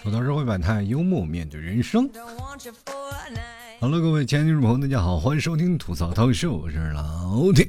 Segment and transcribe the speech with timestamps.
[0.00, 2.08] 吐槽社会百态，幽默面对人生。
[3.80, 7.68] Hello，各位亲爱的听众朋友，大家好，欢迎收听吐槽涛秀，我是老铁。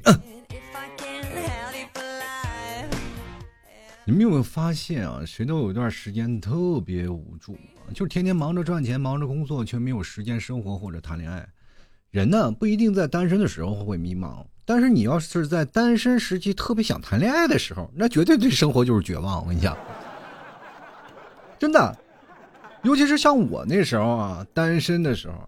[4.05, 5.23] 你们有没有发现啊？
[5.26, 7.58] 谁都有一段时间特别无助，
[7.95, 11.44] 就是天天忙着赚钱，忙着工作，却没有时间生活或者谈恋爱。
[12.12, 14.45] 人呢，不一定在单身的时候会迷茫。
[14.66, 19.41] 但是你要是在单身时期特别想谈恋爱的时候，那绝对对生活就是绝望。
[19.41, 19.76] 我跟你讲，
[21.62, 21.96] 真的，
[22.82, 25.48] 尤其是像我那时候啊，单身的时候，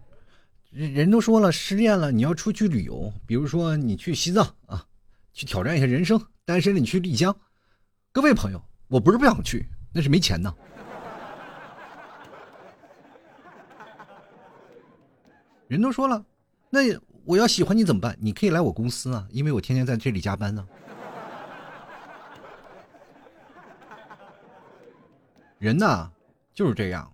[0.69, 4.85] 人人都说了，失恋了你要出去旅游，比如说你去西藏啊，
[5.33, 7.35] 去挑战一下人生；单身了你去丽江。
[8.11, 10.53] 各位朋友，我不是不想去，那是没钱呢。
[15.67, 16.23] 人都说了，
[16.69, 16.81] 那。
[17.25, 18.17] 我要喜欢你怎么办？
[18.19, 20.67] 你可以来我公司啊，因为我天天在这里加班呢。
[25.63, 26.11] 人呐，
[26.53, 27.09] 就是这样，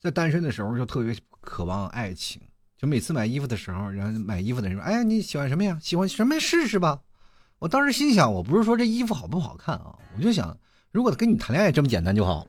[0.00, 2.40] 在单身的时候就特别渴望爱情，
[2.78, 5.78] 就每次买衣服的时候，然后买衣服的人说：“哎呀，你喜欢什么呀？
[5.82, 6.98] 喜欢什么试试吧。”
[7.60, 10.56] 我当时心想，我不是说这衣服好不好看啊，我就想，
[10.92, 12.46] 如果跟你谈恋爱这么简单就好。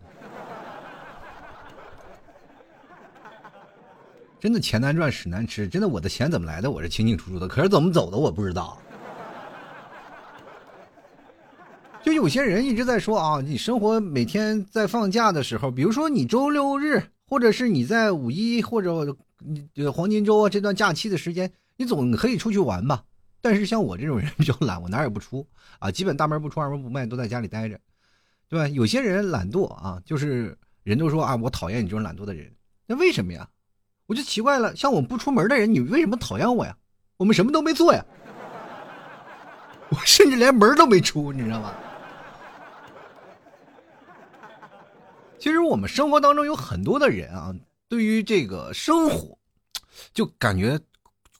[4.39, 5.67] 真的钱难赚，屎难吃。
[5.67, 7.45] 真的，我的钱怎么来的，我是清清楚楚的。
[7.45, 8.81] 可是怎么走的，我不知道。
[12.01, 23.03] 就有些人一直在说啊，你生活每天在放假的时候，比如说你周六日，或者是你在五一或者你黄金周啊这段假期的时间，你总可以出去玩吧。
[23.41, 25.45] 但是像我这种人比较懒，我哪也不出
[25.79, 27.79] 啊，基本大门不出二门不迈，都在家里待着，
[28.47, 28.67] 对吧？
[28.69, 32.51] 有些人懒惰啊，就是人都说啊，我讨厌你这种懒惰的人。
[32.87, 33.47] 那为什么呀？
[34.07, 36.75] 我就奇怪了，像我不出门的人，你为什么讨厌我呀？
[37.17, 38.03] 我们什么都没做呀，
[39.89, 41.73] 我甚至连门都没出，你知道吗？
[45.39, 47.55] 其实我们生活当中有很多的人啊，
[47.87, 49.37] 对于这个生活，
[50.13, 50.77] 就感觉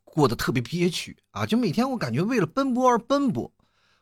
[0.05, 1.45] 过得特别憋屈啊！
[1.45, 3.51] 就每天我感觉为了奔波而奔波，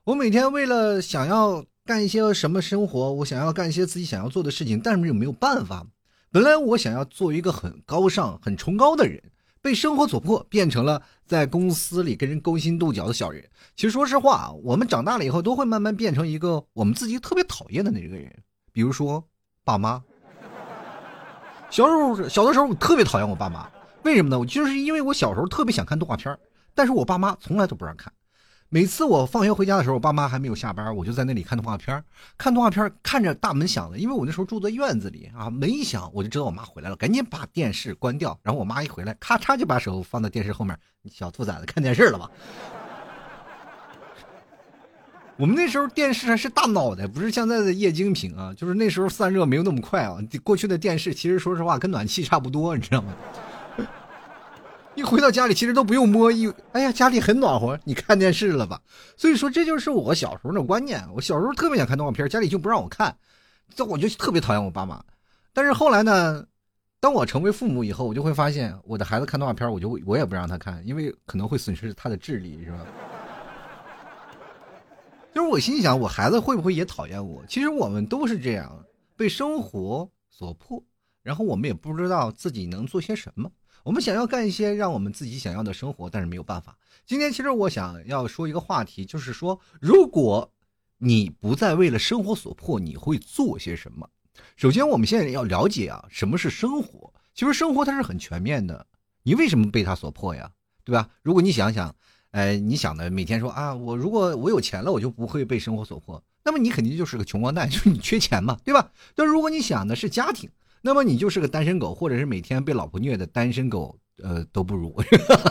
[0.03, 5.85] 我每天为了想要干一些什么生活，我想要干一些自己想要做的事情，但是又没有办法。
[6.31, 9.19] 本来我想要做一个很高尚、很崇高的人，
[9.63, 13.43] 被生活所迫，变成了在公司里跟人勾心斗角的小人。
[13.75, 18.31] 其实说实话，我们长大了以后，都会慢慢变成一个我们自己特别讨厌的那个人。
[18.71, 19.27] 比如说，
[19.67, 20.01] 爸妈。
[21.69, 23.67] 小时候，小的时候我特别讨厌我爸妈，
[24.03, 24.39] 为什么呢？
[24.39, 26.33] 我就是因为我小时候特别想看动画片，
[26.73, 28.09] 但是我爸妈从来都不让看。
[28.69, 32.01] 每次我放学回家的时候，我爸妈还没有下班，我就在那里看动画片
[32.37, 38.39] 看动画片看着大门响了，因为我那时候住在院子里啊，门一响我就知道我妈回来了，赶紧把电视关掉。
[38.43, 40.79] 然后我妈一回来，咔嚓就把手放在电视后面，
[41.11, 42.31] 小兔崽子看电视了吧？
[45.37, 50.17] 我们那时候电视还是大脑袋，不是现在的液晶屏啊，就是那时候散热没有那么快啊。
[50.43, 53.13] 过去的电视其实说实话跟暖气差不多，你知道吗？
[54.95, 58.81] 一回到家里，其实都不用摸一，哎呀，家里很暖和，你看电视了吧？
[59.15, 61.03] 所以说，这就是我小时候的观念。
[61.13, 63.15] 我小时候特别想看动画片，家里就不让我看，
[63.75, 64.99] 这我就特别讨厌我爸妈。
[65.53, 66.43] 但是后来呢，
[66.99, 72.79] 当我成为父母以后，我就会发现，我的孩子看动画片，我就我也不让他看，因为可能会损失他的智力，是吧？
[75.33, 77.45] 就是我心想，我孩子会不会也讨厌我？
[77.47, 78.83] 其实我们都是这样，
[79.15, 80.83] 被生活所迫，
[81.21, 83.51] 然后我们也不知道自己能做些什么。
[83.83, 86.77] 我们想要干一些让我们自己想要的生活，但是没有办法。
[87.05, 90.51] 今天其实我想要说一个话题，就是说，如果
[90.97, 94.09] 你不再为了生活所迫，你会做些什么？
[94.55, 97.13] 首先，我们现在要了解啊，什么是生活？
[97.33, 98.85] 其实生活它是很全面的。
[99.23, 100.51] 你为什么被它所迫呀？
[100.83, 101.09] 对吧？
[101.21, 101.95] 如果你想想，
[102.37, 108.91] 哎，你想的每天说啊，我如果我有钱了，我就不会被生活所迫，那么你肯定就是个穷光蛋，就是你缺钱嘛，对吧？
[109.15, 110.47] 但如果你想的是家庭。
[110.83, 114.95] 那么你就是个单身狗，或者是每天被老婆虐的单身狗，呃，都不如。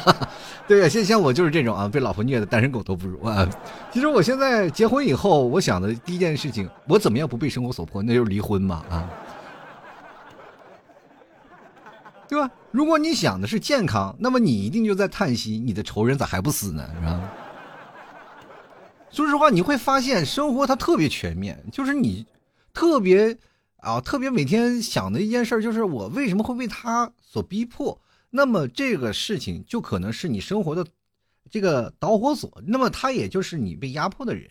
[0.66, 3.46] 对呀，像像我就是这种啊，被老婆虐的单身狗都不如啊。
[3.92, 9.10] 其实我现在结婚以后，我想的第一件事情，我怎么样不被生活所迫，那就是离婚嘛啊，
[12.28, 12.50] 对吧？
[12.70, 16.88] 如果你想的是健康，那么你一定就在叹息，你的仇人咋还不死呢？
[16.94, 17.32] 是吧？
[19.10, 22.26] 说实话，你会发现生活它特别全面，就是你
[22.72, 23.38] 特别。
[23.78, 27.96] 啊，特别每天想的一件事就是我为什么会被他所逼迫？
[28.30, 30.84] 那么这个事情就可能是你生活的
[31.48, 34.50] 这个导火索，那么他也就是你被压迫的人。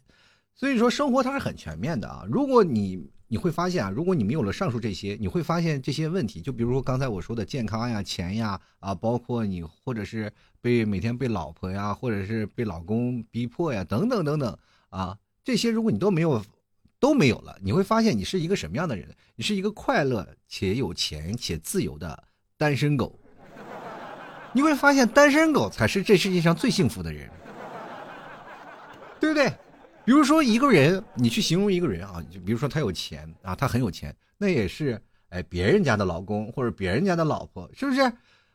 [0.54, 2.24] 所以说，生活它是很全面的啊。
[2.30, 10.32] 如果你你会发现啊，如果你没有了上述这些，你会发现这些问题，就比如说刚才我说的健康呀、钱呀啊，包括你或者是
[10.62, 14.58] 被每天被老婆呀，或者是被老公逼迫呀，等等等等
[14.90, 16.44] 啊，这些如果你都没有。
[16.98, 19.14] 都没有了，你会发现你是一个什么样的人？
[19.36, 22.24] 你是一个快乐且有钱且自由的
[22.58, 23.20] 单身狗。
[24.54, 27.30] 你会发现单身狗才是这世界上最幸福的人，
[29.20, 29.54] 对不对？
[30.06, 38.02] 比如说一个人，你去形容一个人啊，就比如说他有钱啊，他很有钱，那也是哎别人家的老公或者别人家的老婆，是不是？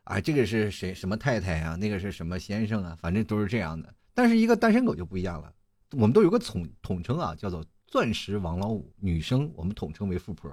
[0.05, 1.75] 啊，这个是谁什么太太啊？
[1.75, 2.97] 那个是什么先生啊？
[3.01, 3.93] 反正都是这样的。
[4.15, 5.53] 但是一个单身狗就不一样了，
[5.93, 10.49] 我们都有个统统称啊，叫做钻石王老五，女生我们统称为富婆。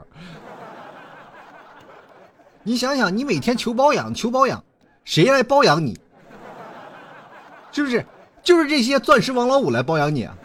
[2.64, 4.64] 你想想，你每天求包养，求包养，
[5.06, 5.96] 谁来包养你？
[7.72, 8.04] 是不是？
[8.44, 10.36] 就是这些钻石王老五来包养你啊？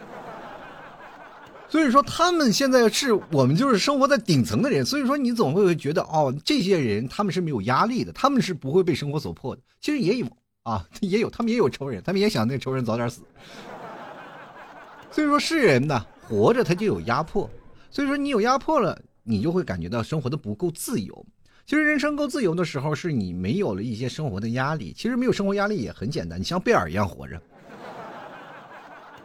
[1.73, 9.61] 所以说，他们现在是我们就是生活在顶层的人，所以说你总会觉得哦，这些人他们是没有压力的，他们是不会被生活所迫的。
[9.81, 10.27] 其实也有
[10.61, 13.23] 啊， 也有，他们也有仇人，他们也想那仇人早点死。
[15.09, 17.49] 所以说，是人呢，活着他就有压迫，
[17.89, 21.25] 所以说你有压迫了，你就会感觉到生活的不够自由。
[21.65, 24.93] 其实人生够自由的时候，是你没有了一些生活的压力。
[24.95, 27.41] 其实没有生活压力也很简单，你像贝尔一样活着。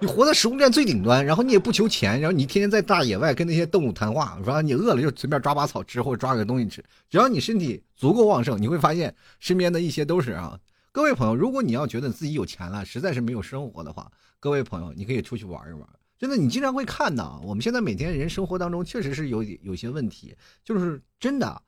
[0.00, 10.56] 你活在食物链最顶端，然后你也不求钱，然后你天天在大野外跟那些动物谈话，说你饿了就随便抓把草吃，或者抓个东西吃，只要你身体足够旺盛，你会发现身边的一些都是啊。
[10.92, 14.08] 各位朋友，如果你要觉得自己有钱了，实在是没有生活的话，
[14.38, 15.88] 各位朋友，你可以出去玩一玩。
[16.16, 21.60] 真的，你经常会看到，我们现在每天人生活当中确实是有有些问题，就是真的，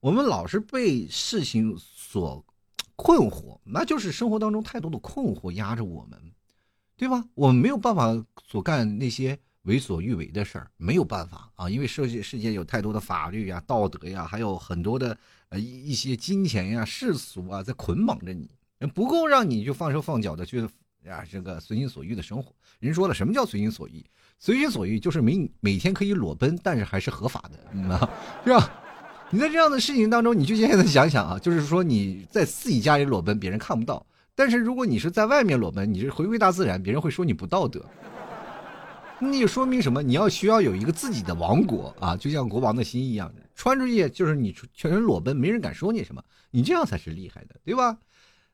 [0.00, 2.42] 我们老是被事情所
[2.96, 6.18] 困惑，那就是生活当中太多的困惑压着我们。
[6.96, 7.24] 对吧？
[7.34, 15.16] 我们没有办法所干那些为所欲为的事儿，没有办法啊，因为世界世界有太多的法律呀、道德呀，还有很多的
[15.50, 18.48] 呃一一些金钱呀、世俗啊在捆绑着你，
[18.94, 20.66] 不够让你就放手放脚的去
[21.04, 22.50] 呀这个随心所欲的生活。
[22.78, 24.04] 人说了，什么叫随心所欲？
[24.38, 27.82] 随心所欲就是每每天可以裸奔，但是还是合法的，嗯、
[28.44, 28.70] 是吧？
[29.30, 34.06] 你在这样的事情当中，你就现在想想啊，就是说你在自己家里裸奔，别人看不到。
[34.36, 37.84] 但是如果你是在外面裸奔，你是回归大自然，别人会说你不道德。
[39.18, 40.02] 那就说明什么？
[40.02, 47.96] 你要需要有一个自己的王国啊，就像国王的心一样，穿出去就是你全身裸奔，没人敢说你什么，你这样才是厉害的，对吧？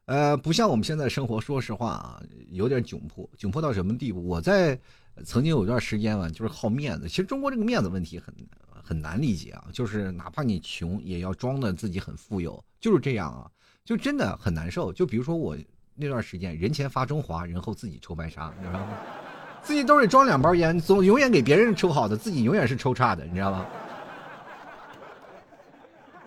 [0.04, 4.24] 呃，不像我们现在生活，说实话啊，有点窘迫，窘迫到什么地步？
[4.24, 4.78] 我在
[5.24, 7.08] 曾经有一段时间啊，就是好面子。
[7.08, 8.32] 其实中国这个面子问题很
[8.70, 13.50] 很难理解啊，就是哪怕你穷，也要装的自己很富有，就是这样啊，
[13.84, 14.92] 就真的很难受。
[14.92, 15.56] 就比如说我。
[16.02, 18.88] 那段时间，人前发中华，人后自己抽白沙，你知道吗？
[19.62, 23.64] 自己兜里装两包烟，总永远给别人抽好的，自己永远是抽差的，你知道吗？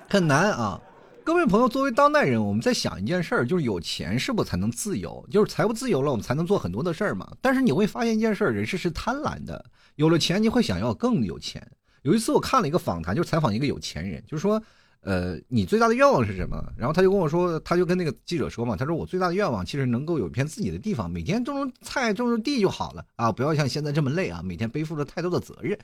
[0.09, 0.79] 很难啊！
[1.25, 5.27] 各位朋友，作为当代人，我们在想一件事儿，就是有钱是不是才能自由？
[5.29, 7.29] 就是财务自由了，我们才能做很多的事儿嘛。
[7.41, 11.61] 但是你会发现一件事儿，人是是贪婪的，有了钱你会想要更有钱。
[12.03, 14.61] 有一次我看了一个访谈，就采访一个有钱人，就是说。
[15.05, 16.61] 呃，你最大的愿望是什么？
[16.75, 25.77] 然后他就跟我说，他就跟那个记者说嘛，他说我最大的愿望其实能够有一片自己的地方，每天种种菜，种种地就好了啊，不要像现在这么累啊，每天背负着太多的责任。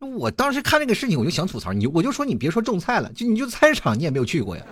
[0.00, 4.64] 我当时看这个事情，我就想吐槽你，我就说你别说种菜了，就你就菜市场你也没有去过呀。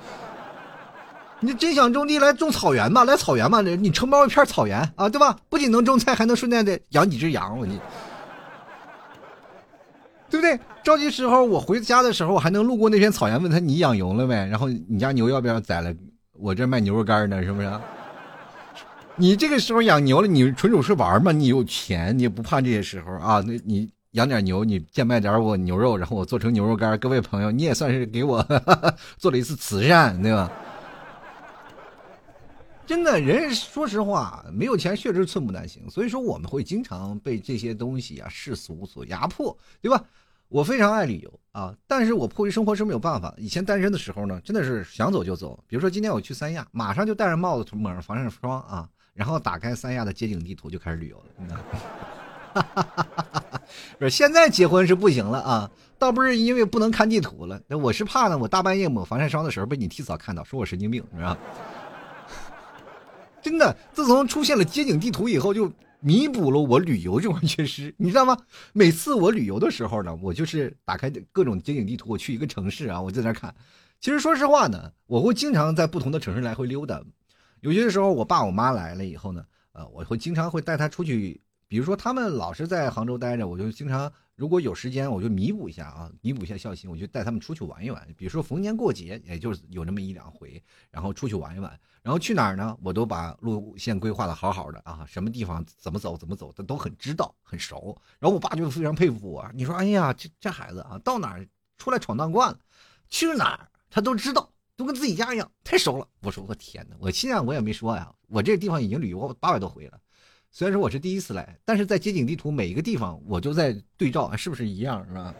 [1.38, 5.38] 你真想种地来种草原吧，来草原吧，你承包一片草原啊，对吧？
[5.49, 7.78] 不仅能种菜，还能顺便的养几只羊，我你。
[10.35, 10.59] 对不对？
[10.83, 14.35] 着急时候，我回家的时候，我还能路过那片草原，问他你养牛了没？
[14.35, 15.95] 然后你家牛要不要宰了？
[16.33, 17.71] 我这卖牛肉干呢，是不是？
[19.14, 21.31] 你这个时候养牛了，你纯属是玩嘛？
[21.31, 23.41] 你有钱，你也不怕这些时候啊？
[23.47, 26.99] 那你养点牛，你贱卖点我牛肉，然后我做成牛肉干。
[26.99, 28.45] 各位朋友，你也算是给我
[29.17, 30.50] 做了一次慈善，对吧？
[32.87, 35.88] 真的，人说实话，没有钱确实寸步难行。
[35.88, 40.03] 所以说，我们会经常被这些东西啊世俗所压迫，对吧？
[40.48, 43.34] 我非常爱旅游啊，但是我迫于生活是没有办法。
[43.36, 45.58] 以前单身的时候呢，真的是想走就走。
[45.66, 51.24] 比如说今天我去三亚，马上就戴上帽子，抹上防晒霜啊，然后打开三亚的街景地图就开始旅游了。
[52.54, 53.60] 哈哈哈哈哈
[53.98, 61.36] 不是现在结婚是不行了啊，倒不是因为不能看地图了，那我是怕呢，我大半夜抹防晒霜的时候被你提早看到，说我神经病，是吧？
[63.42, 65.72] 真的，自从出现了街景地图以后就。
[66.04, 68.37] 弥补了我旅游这块缺失， 你知道吗？
[68.75, 73.54] 每次我旅游的时候呢，我就是打开各种街景地图，我去一个城市啊，我在那看。
[74.00, 77.02] 其实说实话呢，我会经常在不同的城市来回溜达。
[77.62, 79.42] 有些时候我爸我妈来了以后呢，
[79.73, 88.06] 呃，我会经常会带他出去，比如说他们老是在杭州待着，我就经常如果有时间，我就弥补一下啊，弥补一下孝心，我就带他们出去玩一玩。
[88.14, 91.80] 比如说逢年过节，也就是有那么一两回，然后出去玩一玩。
[92.04, 92.76] 然后去哪儿呢？
[92.82, 97.96] 我都把路线规划的好好的啊，什么地方怎么走怎么走，他都很知道很熟。
[98.18, 102.58] 然后我爸就非常佩服我，你说，哎呀，这这孩子啊，到哪儿出来闯荡惯了，
[103.08, 106.06] 去哪儿他都知道，都跟自己家一样，太熟了。
[106.20, 109.99] 我说我天哪，我现在我也没说呀，我这个地方已经旅游八百多回了。
[110.50, 115.34] 虽然说我是第一次来，但是在街景地图每一个地方，我就在对照，是不是一样，是吧？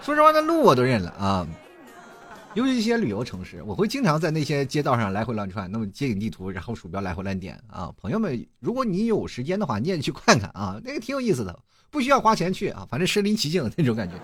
[0.00, 1.46] 说实话，那路我都认了啊。
[2.54, 5.70] 尤其一些旅游城市，我会经常在那些街道上来回乱窜。
[5.72, 7.90] 那么街景地图，然后鼠标来回乱点啊。
[7.96, 11.58] 朋友们，如果你有时间的话，你也去看看啊，那个挺有意思的，
[11.90, 14.14] 不需要花钱去啊，反正身临其境的那种感觉。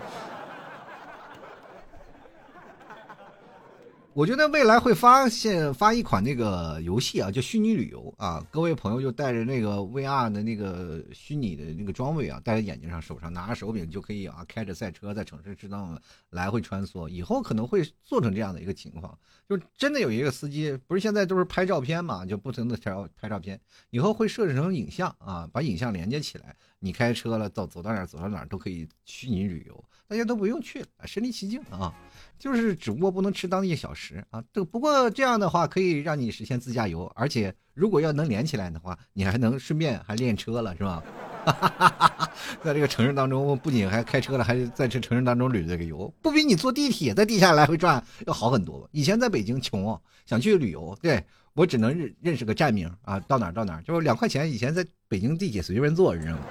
[4.18, 8.44] 我觉得未来会发现发一款那个游戏啊，叫虚拟旅游啊。
[8.50, 15.96] 各位朋友就带着那个 VR 的那个虚拟的那个装备啊，戴在眼睛上、手上，拿着手柄就可以啊，开着赛车在城市之中
[16.30, 17.08] 来回穿梭。
[17.08, 19.16] 以后可能会做成这样的一个情况，
[19.48, 23.60] 就真的有一个司机，不是现在都是拍照片嘛，就不停的拍拍照片。
[23.90, 31.94] 以后会设置成影像啊，把影像连接起来，你开车了，走走到哪儿走到哪儿都可以虚拟旅游，大家都不用去了，身临其境啊。
[32.38, 41.02] 就是只不过不能吃当地小食啊，这不过这样的话可以让你实现自驾游，而且如果要能连起来的话，你还能顺便还练车了，是吧？
[42.62, 48.88] 在这个城市当中，不仅还开车了，还在这城市当中旅这个游，不比你坐地铁在地下来回转要好很多？
[48.92, 51.22] 以前在北京穷，想去旅游，对
[51.54, 56.42] 我只能认认识个站名啊，到哪到哪，就是两块钱，以前在北京地铁随便坐，你知道吗？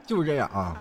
[0.06, 0.80] 就是这样啊。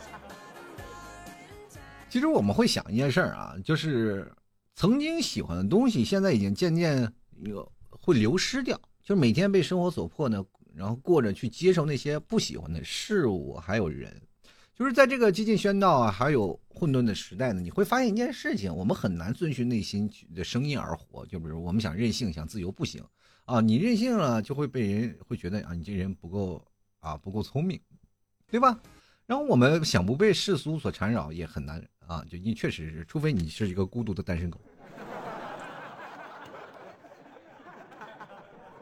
[2.16, 4.32] 其实我们会想一件事儿啊，就是
[4.74, 7.12] 曾经喜欢的东西，现在已经渐渐
[7.44, 8.80] 有会流失掉。
[9.04, 10.42] 就是每天被生活所迫呢，
[10.74, 14.18] 然后过着去接受那些不喜欢的事物，还有人。
[14.74, 21.26] 就是在这个激进喧闹啊，还有混沌的时代呢，你会发现一件事情：我们很难遵循内心的声音而活。
[21.26, 23.04] 就比如我们想任性、想自由，不行
[23.44, 23.60] 啊！
[23.60, 26.66] 你任性了，就会被人会觉得啊，你这人不够
[27.02, 27.78] 啊，不够聪明，
[28.48, 28.80] 对吧？
[29.26, 31.86] 然后我们想不被世俗所缠绕，也很难。
[32.08, 34.60] 啊，就你确实是，除非你是一个孤独的单身狗。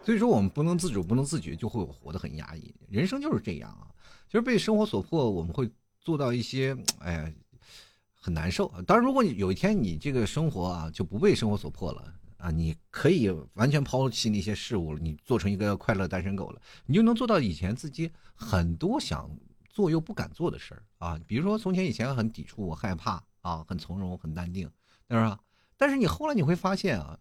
[0.05, 2.75] 所以说，我们不能自主，不能自觉，就会活得很压抑。
[2.89, 3.87] 人生就是这样啊，
[4.27, 7.33] 就是被生活所迫，我们会做到一些，哎呀，
[8.19, 8.67] 很难受。
[8.85, 19.29] 当然，如果你有一天你这个生活啊，就不被生活所迫了啊，你可以完全抛弃那些事物了，你做成一个快乐单身狗了，你就能做到以前自己很多想。
[19.73, 24.69] 做又不敢做的事儿啊，比如说从前以前很抵触，我害怕啊，很从容，很淡定，
[25.07, 25.39] 对吧？
[25.75, 27.19] 但是你后来你会发现啊，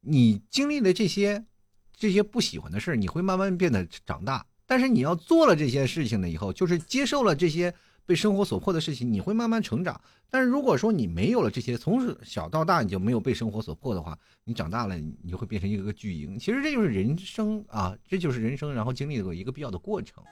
[0.00, 1.44] 你经历了这些
[1.92, 4.46] 这些不喜欢的事儿，你会慢慢变得长大。
[4.64, 7.74] 但是你要做了这些事情了以后，就是接受了这些
[8.06, 10.00] 被生活所迫的事情，你会慢慢成长。
[10.30, 16.38] 但是如果说你没有了这些，从小到大你就没有被生活所迫的话，你长大了你就会变成一个个巨婴。
[16.38, 20.22] 其实这就是人生啊，这就是人生，然后经历了一个必要的过程。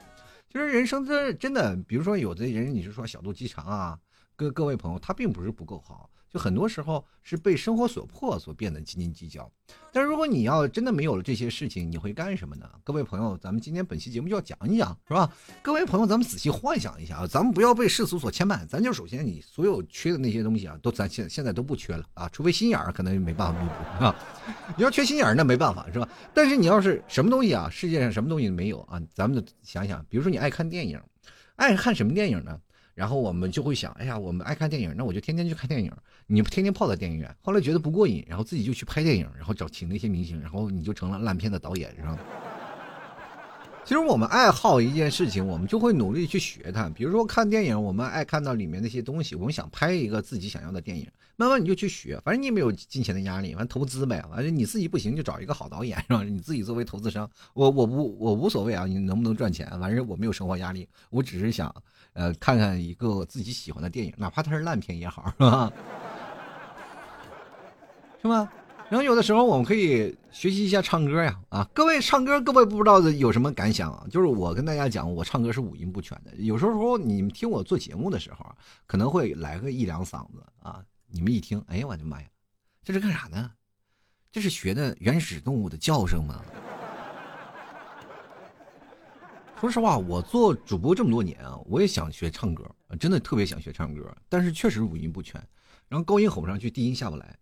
[0.49, 3.99] 其实人生真真的，比如说有的人你是说小肚鸡肠啊，
[4.35, 6.09] 各各位朋友，他并不是不够好。
[6.29, 9.49] 就很多时候是被生活所迫，所变得斤斤计较。
[9.91, 12.69] 但是如果你要真的没有了这些事情，你会干什么呢？
[12.83, 15.31] 各位朋友，咱们今天本期节目就要讲一讲，是吧？
[15.61, 24.15] 各位朋友，咱们仔细幻想一下啊，咱们不要被世俗所牵绊，咱就首先你所有缺的那些东西啊，都咱现现在都不缺了啊，除非心眼儿可能没办法弥补啊。
[24.75, 26.07] 你要缺心眼儿，那没办法，是吧？
[26.33, 31.01] 但是你要是什么东西啊，世界上什么东西没有啊，咱们想想，比如说你爱看电影，
[31.55, 32.59] 爱看什么电影呢？
[32.93, 35.91] 然后我们就会想，哎呀，我们爱看电影，那我就天天去看电影。
[36.27, 42.17] 你天天泡在电影院，后来觉得不过瘾，然后自己就去拍电影，然后找请那些明星，然后你就成了烂片的导演，是吧？
[43.85, 46.89] 其实我们爱好一件事情，我们就会努力去学它。
[46.89, 51.07] 比如说看电影，我们爱看到里面那些东西，我们想拍一个自己想要的电影，
[51.37, 52.19] 慢慢你就去学。
[52.25, 54.21] 反正你也没有金钱的压力，完投资呗。
[54.29, 56.21] 反正你自己不行就找一个好导演，是吧？
[56.23, 59.65] 你自己作为投资商，我我不我无所谓啊，你能不能赚钱？
[59.79, 61.73] 反正我没有生活压力，我只是想，
[62.11, 65.71] 呃，看看一个自己喜欢的电影，哪怕它是烂片也好，是吧？
[68.27, 68.51] 是吧？
[68.89, 74.05] 然后有的时候我们可以学习一下唱歌呀，啊，各位唱歌，各位不知道的有什么感想啊？
[74.09, 76.33] 就是我跟大家讲，我唱歌是五音不全的。
[76.37, 78.45] 有时候你们听我做节目的时候，
[78.85, 82.27] 可能会来个一两嗓子啊，你们一听，哎呀，我的妈呀，
[82.83, 83.51] 这是干啥呢？
[84.31, 86.41] 这是学的原始动物的叫声吗？
[89.59, 92.63] 说实话，我做主播这么多年啊，我也想学唱歌，
[92.97, 95.45] 真的特别想学唱歌，但是确实五音不全，
[95.89, 97.37] 然后高音吼不上去，低音下不来。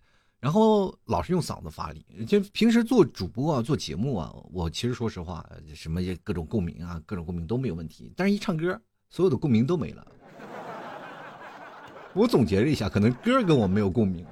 [0.45, 8.13] 然后老是用嗓子发力，就平时做主播啊、做节目啊，我其实说实话，什么各种共鸣啊、各种共鸣都没有问题。
[8.15, 10.05] 但是一唱歌，所有的共鸣都没了。
[12.13, 14.23] 我总结了一下，可能歌跟我没有共鸣。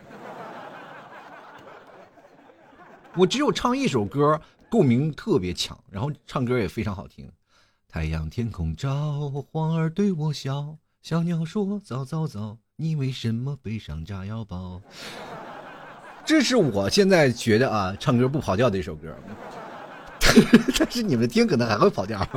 [3.15, 4.39] 我只有唱一首歌
[4.69, 7.27] 共鸣特别强，然后唱歌也非常好听。
[7.87, 14.79] 太阳天空照，花儿对我笑，小鸟说早早早，你为什么背上炸药包？
[16.25, 19.13] 这是我现在觉得啊，唱歌不跑调的一首歌。
[20.79, 22.27] 但是你们听可能还会跑调。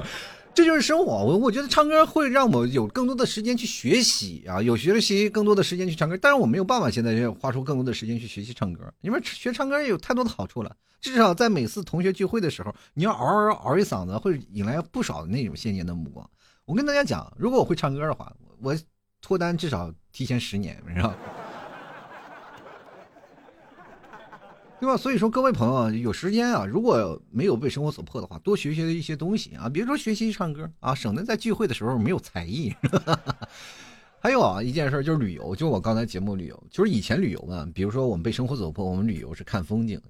[0.52, 6.18] 这就是生活，我我觉得唱歌会让我有更多的时间去学习啊，有学习更多的时间去唱歌。
[6.20, 10.74] 但是我没有办法现在花出更多的时间去学习唱歌，因为学唱歌有太多的好处了。
[11.00, 16.28] 至少在每次同学聚会的时候，你要嗷嗷嗷一嗓子，会引来不少的那种羡艳的目光。
[16.64, 18.74] 我跟大家讲，如果我会唱歌的话，我
[19.20, 21.14] 脱单至少提前十年，你知道。
[24.78, 24.96] 对吧？
[24.96, 32.74] 所以说，各位朋友有时间啊，如果没有被生活所迫的话，多学学一些东西啊，比如说学习唱歌啊，省得在聚会的时候没有才艺。
[34.20, 40.00] 还有啊，一件事就是旅游，就我刚才节目旅游，就是以前旅游嘛，比如说我们被生活所迫，我们旅游是看风景，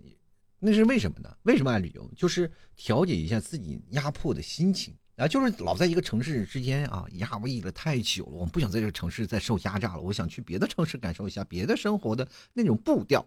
[0.59, 1.29] 那是为什么呢？
[1.43, 2.11] 为什么爱旅游？
[2.17, 13.27] 就是调节一下自己压迫的心情啊，就是老在一个城市之间啊压抑了太久了，我们不想在这个城市再受压榨了，我想去别的城市感受一下别的生活的那种步调。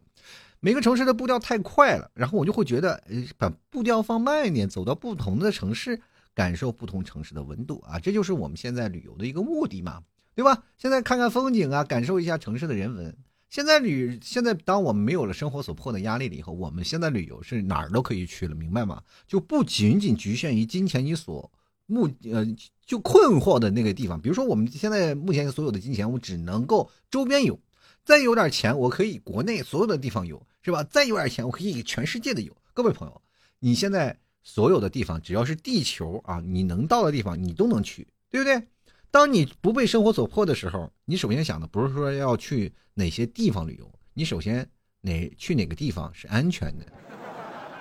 [0.59, 3.01] 每个城市的步调太快了，然后我就会觉得，
[3.37, 5.99] 把步调放慢一点，走到不同的城市，
[6.35, 10.03] 感受不同城市的温度啊，这就是我们现在旅游的一个目的嘛，
[10.35, 10.65] 对吧？
[10.77, 13.17] 现在看看风景啊，感受一下城市的人文。
[13.49, 19.01] 现在旅，现在当我们没有了生活所迫的压力了以后，我们现在旅游是哪儿都可以去了，明白吗？
[19.27, 21.51] 就不仅仅局限于金钱你所
[21.89, 22.45] 目呃
[22.85, 27.59] 就困惑的那个地方，比如说我们现在目前所有的金钱，我只能够周边有。
[28.05, 30.83] 再有点钱，我可以国内所有的地方有，是吧？
[30.85, 32.55] 再有点钱，我可以全世界的有。
[32.73, 33.21] 各位朋友，
[33.59, 38.63] 你现在所有的地方，只要是地球啊，你能到的地方，你都能去，对不对？
[39.11, 44.67] 当你不被生活所迫的时候，你首先想的不是说要去哪些地方旅游，你首先
[45.01, 46.85] 哪去哪个地方是安全的，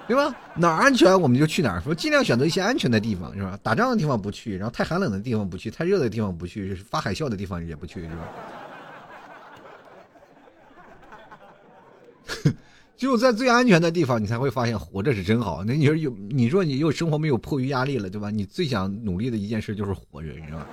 [0.09, 0.35] 对吧？
[0.57, 3.59] 哪儿安全我们就去哪儿，说尽量选择一些安全的地方，是吧？
[3.63, 8.29] 打仗的地方不去，然后太寒冷的地方不去，太热的地方不去，发海啸的地方也不去，是吧？
[12.97, 15.63] 只有在最安全的地方，你才会发现活着是真好。
[15.63, 18.31] 那你说有，你说你又生活没有迫于压力了，对吧？
[18.31, 20.67] 你最想努力的一件事就是活着，是吧？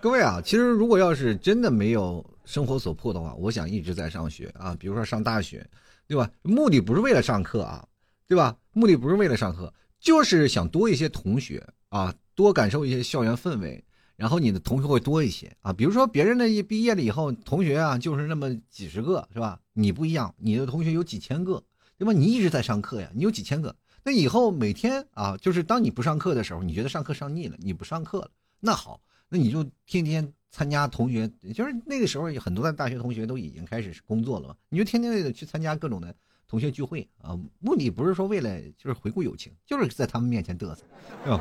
[0.00, 5.66] 各位啊，其实如果要是真的没有生活所迫的话，我想一直在上学啊，比如说上大学，
[6.06, 6.30] 对吧？
[6.42, 7.86] 目的不是为了上课啊，
[8.26, 8.56] 对吧？
[8.72, 13.84] 目的不是为了上课，就是想多一些同学啊，多感受一些校园氛围。
[14.16, 19.58] 然后你的同学会多一些啊，比如说别人的一毕业了以后，同学啊就是那么几十个，是吧？
[19.72, 21.60] 你不一样，你的同学有几千个，
[21.98, 22.12] 对吧？
[22.12, 23.74] 你一直在上课呀，你有几千个。
[24.04, 28.30] 那以后每天啊，就是当你不上课的时候，你觉得上课上腻了，你不上课了，
[28.60, 36.14] 那好，那你就天天参加同学，就是那个时候有很多的大学同学都已经开始工作了嘛，你就天天的去参加各种的
[36.46, 40.84] 同学聚会啊，目的不是说为了就是回顾友情，就是在他们面前嘚瑟，
[41.24, 41.40] 是吧？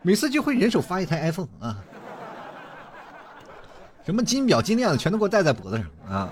[0.00, 1.82] 每次聚会，人手发一台 iPhone 啊，
[4.06, 6.30] 什么金表金链子全都给我戴在脖子上啊！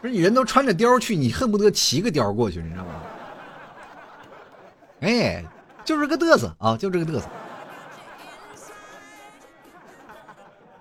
[0.00, 3.02] 不是你人都穿着貂去，你恨不得骑个貂过去，你知道吗？
[5.00, 5.44] 哎，
[5.84, 7.28] 就是个嘚瑟啊，就这个嘚瑟。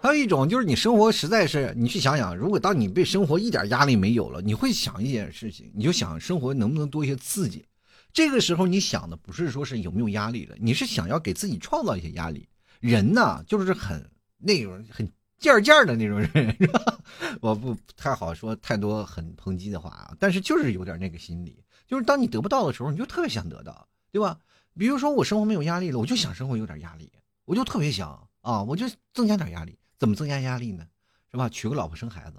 [0.04, 7.66] 还有一种就是你生活实在是，你去想想，如果当你被生活一点压力没有了，你会想一件事情，你就想生活能不能多一些刺激。
[8.12, 12.46] 这个时候你想的不是说是有没有压力了，你是想要给自己创造一些压力。
[12.82, 14.06] 人呢，就是很
[14.40, 17.00] 那种很贱儿贱儿的那种人，是吧？
[17.40, 24.38] 我不太好说太多很抨击的话啊，但是就是有点那个心理，就是当你得不到的时候，你就特别想得到，对吧？
[24.78, 27.10] 比如说我生活没有压力了，我就想生活有点压力，
[27.46, 29.78] 我就特别想啊，我就增加点压力。
[30.04, 30.86] 怎么增加压力呢？
[31.32, 31.48] 是吧？
[31.48, 32.34] 娶个老婆生孩子，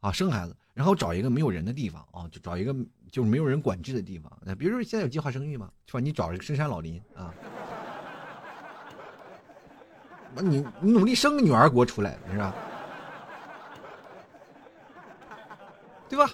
[0.00, 2.74] 啊，生孩子，然后找一个没有人的地方啊，就找一个。
[3.12, 6.00] 就是没有人管制的地方，那比如说现在有计划生育嘛，是吧？
[6.00, 7.32] 你找一个深山老林啊，
[10.42, 12.52] 你你努力生个女儿国出来，是吧？
[16.08, 16.28] 对吧？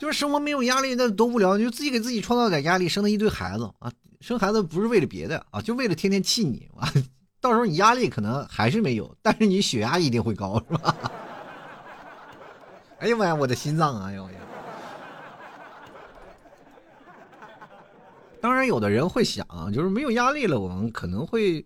[0.00, 3.92] 就是生活没有压力，那多无聊，你就自己给自己创造点压力，生了一堆孩子啊！
[4.20, 6.92] 生孩子不是为了别的啊，就为了天天气你啊！
[7.46, 10.96] 到时候你压力可能还是没有，但是你血压一定会高，是吧？
[12.98, 14.08] 哎呀妈呀，我的心脏啊！
[14.08, 14.40] 哎呦呀！
[18.40, 21.64] 当然，有的人会想，就是没有压力了，我们可能会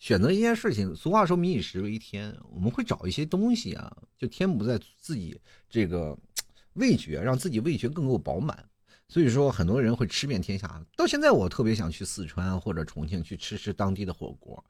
[0.00, 0.92] 选择一件事情。
[0.96, 6.18] 俗话说“民以食为天”，我们会找一些东西啊，就填补在自己这个
[6.74, 8.68] 味觉，让自己味觉更够饱满。
[9.10, 10.80] 所以说很多人会吃遍天下。
[10.96, 14.64] 到现在我特别想去四川或者重庆去吃吃当地的火锅，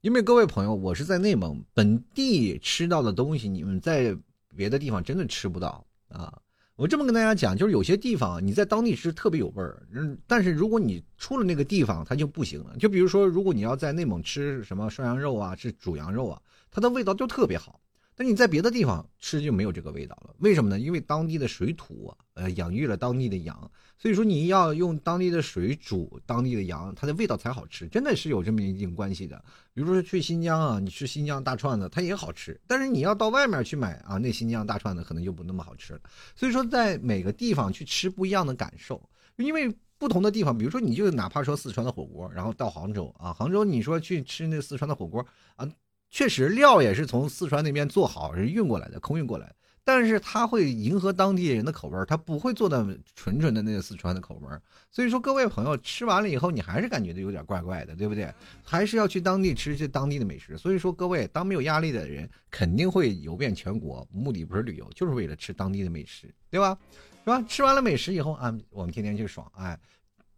[0.00, 4.14] 因为各位朋友，我是在内蒙本地吃到的东西，你们在
[4.56, 6.36] 别的地方真的吃不到啊。
[6.74, 12.76] 我这么跟大家讲，就是有些地方你在当地吃特别有味儿，嗯，但是如果你出了那个地方，它就不行了。
[12.78, 17.78] 就比如说，如果你要在内蒙吃什么涮羊肉啊，吃煮羊肉啊，它的味道就特别好。
[18.16, 20.78] 但你在别的地方吃就没有这个味道了，为什么呢？
[20.78, 29.42] 因为当地的水土，呃，养育了当地的羊，所以说你要用当地的水煮当地的羊，它的味道才好吃，真的是有这么一定关系的。
[29.72, 36.00] 比如说去新疆啊，你吃新疆大串子，它也好吃，但是你要到外面去买啊，那新疆大串子可能就不那么好吃了。
[36.36, 39.02] 所以说，在每个地方去吃不一样的感受，
[39.36, 45.68] 因为不同的地方，比如说你就哪怕说四川的火锅，然后到杭州啊，杭州你说去吃那四川的火锅啊。
[46.14, 49.52] 确实，料也是从四川那边做好，是运过来的，空运过来。
[49.82, 54.48] 但是它会迎合当地人的口味它不会做的纯纯的那个四川的口味
[54.92, 58.32] 所以说，各位朋友吃完了以后，你还是感觉到有点怪怪的，对不对？
[58.62, 60.56] 还是要去当地吃些当地的美食。
[60.56, 66.78] 所以说，各位当没有压力的人，肯定会游遍全国，目的不是旅游，就是为了吃当地的美食，对吧？
[67.24, 67.42] 是吧？
[67.42, 69.76] 吃完了美食以后啊，我们天天去爽，哎。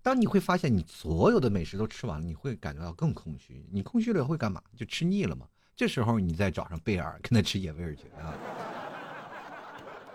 [0.01, 3.69] 当你会发现你所有的美食都吃完了，你会感觉到更空虚。
[3.71, 4.63] 你空虚了会干嘛？
[4.75, 5.47] 就吃腻了嘛。
[5.77, 8.33] 这时候你再找上贝尔跟他吃野味去啊，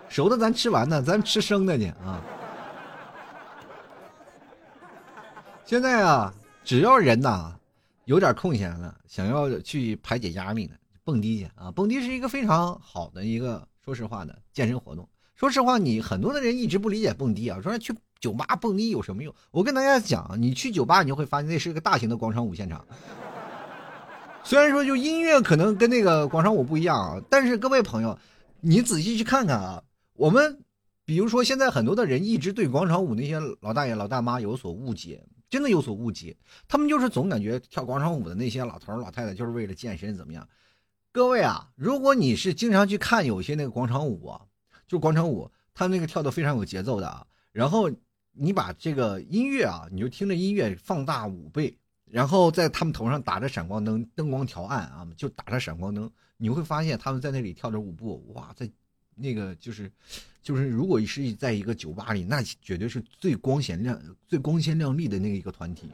[0.10, 2.19] 熟的咱吃完呢，咱吃生的去啊。
[5.63, 7.56] 现在啊，只要人呐
[8.06, 11.71] 有点空闲了，想要去排解压力呢，蹦迪去啊！
[11.71, 15.08] 蹦迪是一个非常好的一个，说实话的健身活动。
[15.36, 19.32] 说实话，你很多的人一直不理解蹦迪啊，说去酒吧蹦迪有什么用？
[19.52, 22.84] 我跟大家讲，你去酒吧，你就会发现那是一个大型的广场舞现场。
[24.44, 28.18] 虽然说就音乐可能跟那个广场舞不一样啊，但是各位朋友，
[28.60, 30.60] 你仔细去看看啊，我们
[31.06, 36.36] 比如说现在很多的人一直对广场舞那些老大爷老大妈有所误解，真的有所误解，
[36.68, 40.48] 他们就是总感觉跳广场舞的那些老头老太太就是为了健身怎么样？
[41.12, 44.34] 各位啊，如果你是经常去看有些那个广场舞，
[44.88, 47.90] 就是广场舞，他那个跳的非常有节奏的啊，然后
[48.34, 51.78] 你把这个音乐啊，你就听着音乐放大五倍。
[52.12, 58.69] 然后在他们头上打着闪光灯，灯光调暗啊，就打着闪光灯，你会发现他们在那里跳着舞步，哇，在
[59.15, 59.89] 那个就是，
[60.43, 63.97] 就是如果是在一个酒吧里，那绝对是最光鲜亮、
[64.28, 65.89] 最光鲜亮丽的那一个团体。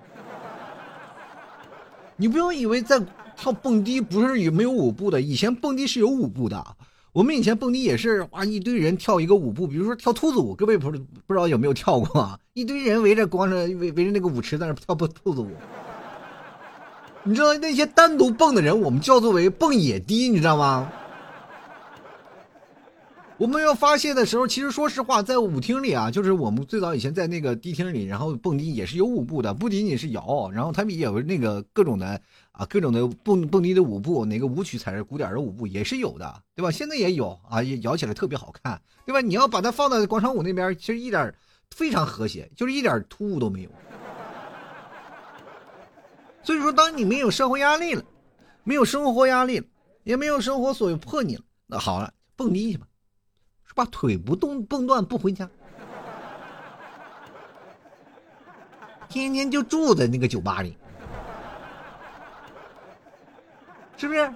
[2.16, 3.00] 你不要以为在
[3.36, 6.66] 跳蹦迪不是有没有舞步的，以前蹦迪是有舞步的。
[7.14, 12.40] 我们以前蹦迪也是哇，一堆人跳一个舞步，比如说跳兔子舞，各位不不知道有没有跳过啊？
[12.54, 15.52] 一堆人围着光着围围着那个舞池在那跳蹦兔子舞。
[17.28, 20.90] 你知道那些单独蹦的人，我们叫做为蹦野迪，你知道吗？
[23.38, 32.20] 我们要发泄的时候，其实说实话，在舞厅里啊，就是我们最早以前在那个迪厅里，然后蹦迪也是有舞步的，不仅仅是摇，然后他们也有那个各种的
[32.54, 36.72] 啊，各种的蹦蹦迪的舞步，哪个舞曲踩着鼓点的舞步也是有的，对吧？
[36.72, 39.20] 现在也有啊，也摇起来特别好看，对吧？
[39.20, 41.32] 你要把它放到广场舞那边，其实一点
[41.72, 43.70] 非常和谐，就是一点突兀都没有。
[46.48, 48.02] 所以说，当你没有社会压力了，
[48.64, 49.66] 没有生活压力了，
[50.06, 52.88] 也没有生活所迫你了，那好了，蹦迪去吧，
[53.66, 53.84] 是吧？
[53.92, 55.50] 腿不动蹦断不回家，
[59.10, 60.78] 天天就住在那个酒吧里，
[63.98, 64.34] 是不是？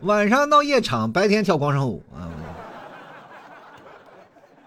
[0.00, 2.28] 晚上到夜场，白天跳广场舞啊，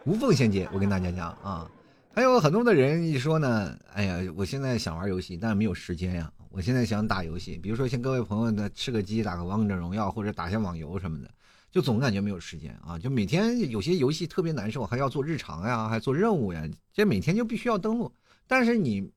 [0.05, 0.67] 无缝衔接。
[0.73, 1.69] 我跟大家讲啊，
[2.15, 6.31] 还有很多的人一说呢，哎呀，我现在想玩游戏，但是没有时间呀。
[6.51, 11.29] 我现在想打游戏，比如说像各位朋友的，吃个鸡，打个王者荣耀，或者打下网游什么的，
[11.71, 12.97] 就总感觉没有时间啊！
[12.97, 18.11] 就每天有些游戏特别难受，还要做日常呀，还做任务呀，这每天就必须要登录。
[18.47, 19.11] 但是你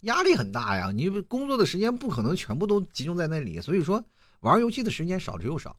[0.00, 4.02] 压力很大呀，你工作的时间不可能全部都集中在那里，所以说
[4.40, 5.76] 玩游戏的时间少之又少。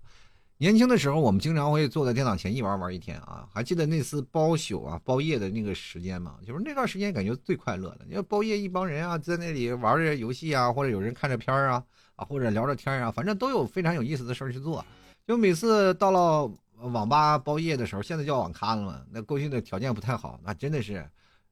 [0.62, 3.50] 年轻的时候，我们经常会坐在电脑前一玩玩一天啊！
[3.52, 6.36] 还记得那次包宿啊、包夜的那个时间吗？
[6.46, 8.06] 就是那段时间感觉最快乐的。
[8.10, 11.84] 要包夜，一帮人啊，在那里玩着游戏啊，或者有人看着片儿啊，
[12.16, 14.86] 啊，或者聊着天啊，反正都有非常有意思的事儿去做。
[15.26, 21.04] 就每次到了网吧包夜的时候，现在叫网咖了嘛，那过去的条件不太好，那真的是，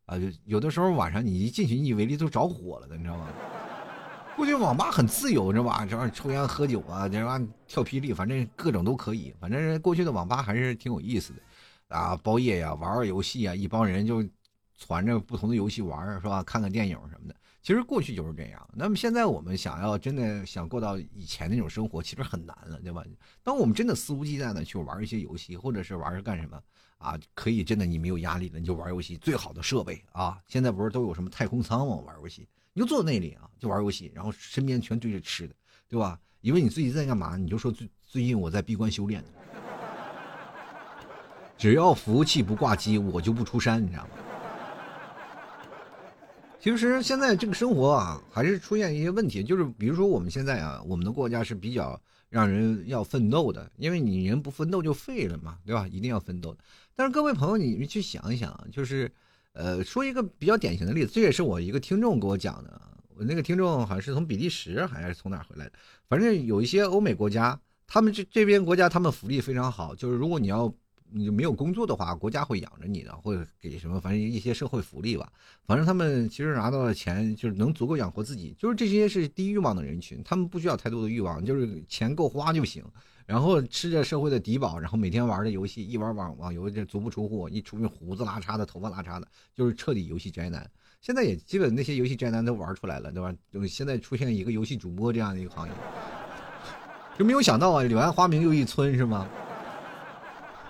[0.05, 3.27] 啊，有的时候晚上你一进去，你以为里头着火了的，你知道吗？
[4.35, 5.85] 过去网吧很自由，是吧？
[5.85, 9.33] 这玩意抽烟喝酒啊，这玩意跳霹雳，反正各种都可以。
[9.39, 14.23] 反正过去的网吧还是挺有意思的，啊，包夜呀，玩玩游戏啊，一帮人就
[14.77, 16.41] 攒着不同的游戏玩，是吧？
[16.43, 17.35] 看看电影什么的。
[17.61, 18.69] 其实过去就是这样。
[18.73, 23.03] 那么现在我们想要真的想过到以前那种生活，其实很难了，对吧？
[23.43, 26.57] 当我们真的肆无忌惮的去玩一些游戏，或者是玩干什么
[26.97, 31.95] 啊，可以真的你没有压力了，你就玩游戏，最好的设备啊，现在不是都有什么太空舱吗？
[31.97, 32.47] 玩游戏，
[32.79, 35.53] 就坐那里啊，就玩游戏，然后身边全堆着吃的，
[35.89, 36.17] 对吧？
[36.39, 37.35] 以为你最近在干嘛？
[37.35, 39.21] 你就说最最近我在闭关修炼，
[41.57, 44.09] 只要服务器不挂机，我就不出山，你知道吗？
[46.57, 55.85] 其实现在这个生活啊，还是出现一些问题，就是比如说我们现在啊，我们的国家是比较让人要奋斗的，因为你人不奋斗就废了嘛，对吧？
[55.85, 56.57] 一定要奋斗。
[56.95, 59.11] 但是各位朋友，你们去想一想，就是，
[59.53, 62.81] 呃，说一个比较典型的例子，这也是我一个听众给我讲的。
[63.15, 65.73] 我那个听众好像是从比利时还是从哪回来的，
[66.07, 70.73] 反正有一些欧美国家，他们这这边国家他们福利非常好，就是如果你要。
[71.12, 73.99] 你没有工作的话，国家会养着你的，会给什么？
[73.99, 75.27] 反正一些社会福利吧。
[75.65, 78.55] 反正他们其实拿到的钱就是能足够养活自己。
[78.59, 82.85] 就是这些是低欲望的人群，他们不需要太多的欲望，就是钱够花就行。
[83.29, 90.67] 然后吃着社会的低保，然后每天玩的游戏，一玩网网游就足不出户，一出去胡子拉碴的，头发拉碴的，就是彻底游戏宅男。
[90.99, 93.31] 现在也基本那些游戏宅男都玩出来了，对吧？
[93.67, 95.73] 现在出现一个游戏主播这样的一个行业，
[97.19, 99.27] 就没有想到啊，柳暗花明又一村，是吗？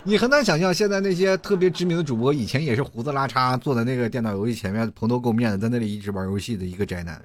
[0.03, 7.21] 你很难想象，现在那些特别知名的主播，以前也是胡子拉碴，坐在那个电脑游戏前面，蓬头垢面的，在那里一直玩游戏的一个宅男。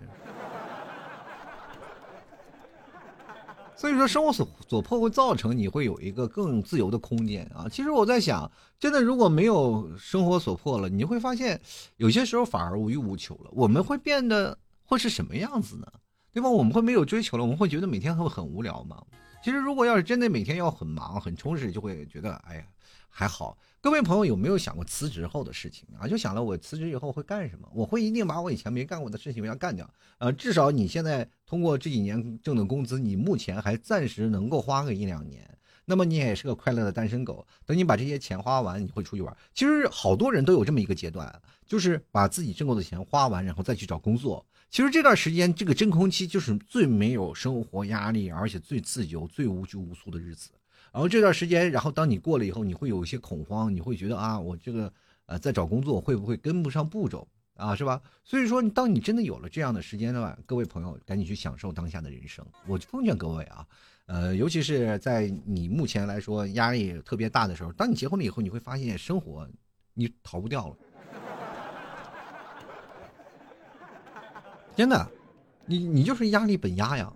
[3.77, 7.69] 所以说，生活所所迫会造成你会有一个更自由的空间啊。
[7.69, 11.61] 其实我在想，真的如果没有生活所迫了，你会发现
[11.97, 13.51] 有些时候反而无欲无求了。
[13.53, 15.87] 我们会变得会是什么样子呢？
[16.33, 16.49] 对吧？
[16.49, 19.03] 我们会没有追求了，我们会觉得每天会很无聊吗？
[19.43, 22.65] 其实，如果要是真的每天要很忙、很充实，就会觉得哎呀
[23.09, 23.59] 还好。
[23.85, 26.09] 各位朋友有没有想过辞职后的事情啊？
[26.09, 27.69] 就想了我辞职以后会干什么？
[27.75, 29.87] 我会一定把我以前没干过的事情要干掉。
[30.17, 35.47] 呃，至少你现在通过这几年挣的工资，你目前还暂时能够花个一两年。
[35.85, 37.47] 那么你也是个快乐的单身狗。
[37.67, 39.37] 等你把这些钱花完，你会出去玩。
[39.53, 41.31] 其实好多人都有这么一个阶段，
[41.67, 44.47] 就是把自己挣够的钱花完，然后再去找工作。
[44.71, 50.49] 其实这段时间，这个真空期就是最没有生活压力，而且最自由、最无拘无束的日子。
[50.95, 54.93] 然后这段时间，然后当你过了以后，你会有一些恐慌，你会觉得啊，我这个
[55.27, 57.27] 呃在找工作会不会跟不上步骤
[57.57, 58.01] 啊，是吧？
[58.23, 62.47] 所以说，当你真的有了这样的时间的话，各位朋友，赶紧去享受当下的人生。
[62.69, 63.67] 我奉劝各位啊，
[64.07, 69.49] 呃，尤其是在你目前来说压力特别大的时候，当你结婚了以后，你会发现生活
[69.95, 70.77] 你逃不掉了。
[74.77, 75.11] 真的，
[75.67, 77.13] 你你就是压力本压呀，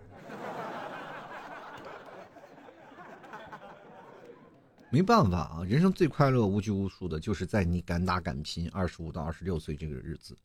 [4.90, 5.64] 没办法啊！
[5.68, 10.36] 人生最快乐、无拘无束的，就是在你敢打敢拼，二十五到二十六岁这个日子，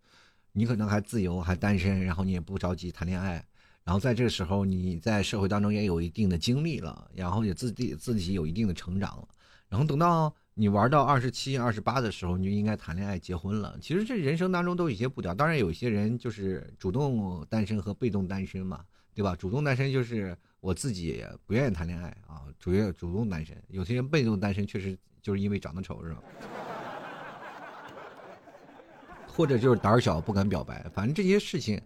[0.52, 3.46] 你可能还自由，还单身，然后你也不着急谈恋爱，
[3.84, 9.28] 然后在这个时候，你在社会当中也有一定的经历了，然后也自己自己有一定的成长了，
[9.70, 10.34] 然后等到。
[10.56, 13.76] 你玩到二十七、二十八的时候，你就应该谈恋爱、结婚了。
[13.82, 19.36] 其实这人生当中都有一些步调，当然有些人就是主动单身和被动单身嘛，对吧？
[19.36, 23.62] 主动单身就是我自己不愿意谈恋爱啊，主要主动单身。
[23.68, 26.24] 有些人被动单身确实就是因为长得丑，是吧？
[29.28, 30.90] 或者就是胆小不敢表白。
[30.94, 31.82] 反正这些事情，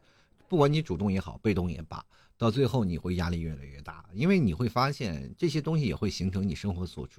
[0.48, 2.06] 不管你主动也好，被动也罢，
[2.38, 7.10] 到最后你会压力越来越大，因为你会发现这些东西也会形成你生活所。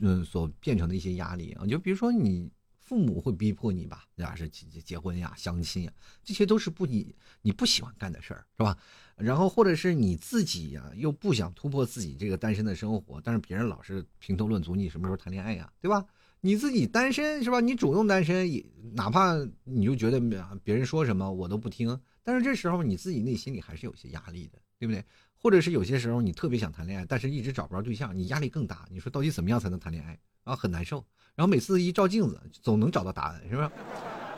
[0.00, 4.34] 嗯，所变成的一些压力啊，就比如说你父母会逼迫你吧，对吧？
[4.34, 5.92] 是结结婚呀、相亲呀，
[6.22, 8.76] 这些都是不你你不喜欢干的事儿，是吧？
[9.16, 16.04] 然后或者是你自己呀，又不想突破自己这个单身的生活，但是别人老是评头论足，你什么时候谈恋爱呀，对吧？
[16.40, 17.60] 你自己单身是吧？
[17.60, 18.64] 你主动单身，也
[18.94, 20.20] 哪怕你就觉得
[20.64, 25.04] 别人说什么我都不听，但是这时候你自己内心里还是有些压力的，对不对？
[25.36, 28.86] 或者是有些时候你特别想谈恋爱，但是一直找不着对象，你压力更大。
[28.90, 30.18] 你说到底怎么样才能谈恋爱？
[30.44, 33.70] 然后很难受，然后每次一照镜子，总能找到答案，是吧？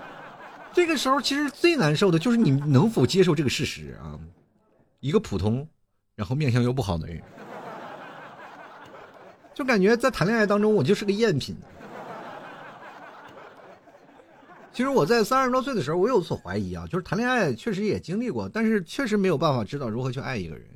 [0.73, 4.19] 这个时候其实最难受的就是你能否接受这个事实啊？
[5.01, 5.69] 一个普通，
[6.15, 7.23] 然后面相又不好的人，
[9.55, 11.57] 就感觉在谈恋爱当中我就是个赝品。
[14.73, 20.67] 其实我在三十多岁的时候，我有所怀疑啊，就是谈恋爱确实也经历过，但是确实没有办法知道如何去爱一个人。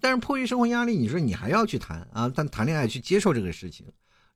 [0.00, 2.30] 但是迫于生活压力，你说你还要去谈啊？
[2.34, 3.86] 但谈恋爱去接受这个事情，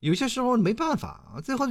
[0.01, 1.39] 有些时候没办法啊。
[1.39, 1.65] 最后，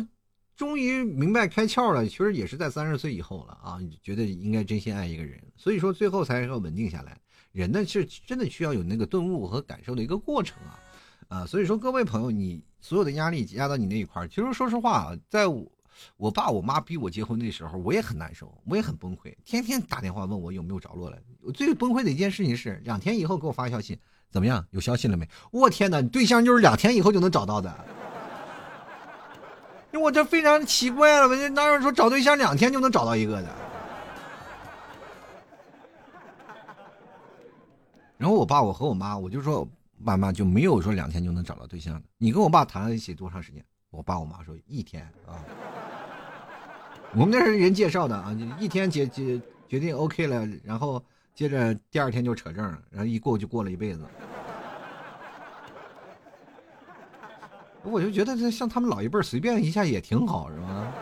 [0.56, 3.78] 终于明白开窍了，其实也是在三十岁以后了啊。
[3.78, 7.20] 你觉得应该真心爱一个人，所以说最后才要稳定下来。
[7.52, 10.80] 人呢是真的需要有那个顿悟和感受的一个过程啊
[11.28, 11.46] 啊。
[11.46, 15.70] 所以说各位朋友，你所有的压力压到你那一块，其实说实话，在我。
[16.16, 21.18] 我爸我妈逼我结婚那时候，我也很难受，我也很崩溃，天天打电话问我有没有着落了。
[21.42, 23.98] 我最崩溃的一件事情是，两天以后给我发消息，
[24.30, 24.64] 怎么样？
[24.70, 25.28] 有消息了没？
[25.50, 27.84] 我天哪，你对象就是两天以后就能找到的。
[29.98, 33.48] 我这非常奇怪了，我这哪有说找对象两天就能找到一个的？
[38.16, 39.66] 然后我爸我和我妈，我就说
[40.04, 42.02] 爸妈就没有说两天就能找到对象的。
[42.18, 43.64] 你跟我爸谈了一起多长时间？
[43.90, 45.42] 我爸我妈说一天啊。
[47.12, 54.06] 我们那是人介绍的啊，一天决决决定 OK 了，然后接着第二天就扯证，然后一过就过了一辈子。
[57.82, 60.92] 我就觉得这像他们老一辈随便一下也挺好，是吧？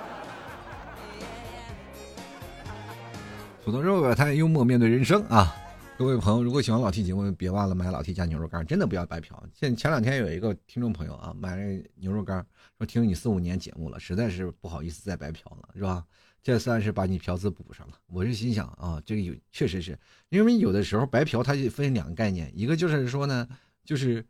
[3.65, 5.55] 土豆肉吧，他幽默面对人生啊！
[5.99, 9.43] 各位朋友，如果喜欢老 T 节目，别忘了买老 T 家牛肉干，真的不要白嫖。
[9.53, 11.63] 现前两天有一个听众朋友啊，买了
[11.97, 12.47] 牛肉干，
[12.79, 16.05] 说听你四五年节目了，实在是不好意思再白嫖了，是吧？
[16.43, 17.95] 这算是把你嫖资补上了。
[18.07, 23.49] 我是心想啊，这个有确实是因为有的时候白嫖它就分两个概念，一个就是说呢，
[23.85, 24.25] 就是。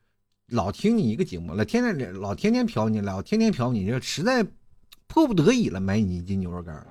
[0.50, 4.46] 老听你一个节目，老天天老天天嫖你，老天天嫖你，这实在
[5.06, 6.86] 迫不得已了，买你一斤牛肉干。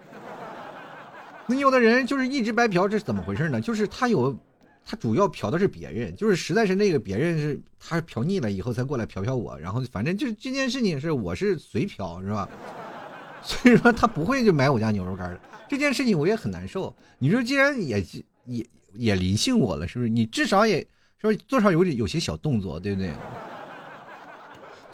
[1.48, 3.60] 那有的人就是一直白嫖，这是怎么回事呢？
[3.60, 4.38] 就是他有，
[4.86, 12.48] 他主要嫖的是别人，就是实在是那个别人是他嫖腻了以后才过来嫖嫖我，然后反正就这件事情是我是随嫖是吧？
[13.42, 15.40] 所以说他不会就买我家牛肉干的。
[15.68, 16.96] 这件事情我也很难受。
[17.18, 18.06] 你说既然也
[18.46, 20.10] 也也临幸我了，是不是？
[20.10, 20.86] 你至少也
[21.20, 23.12] 说多少有点有些小动作，对不对？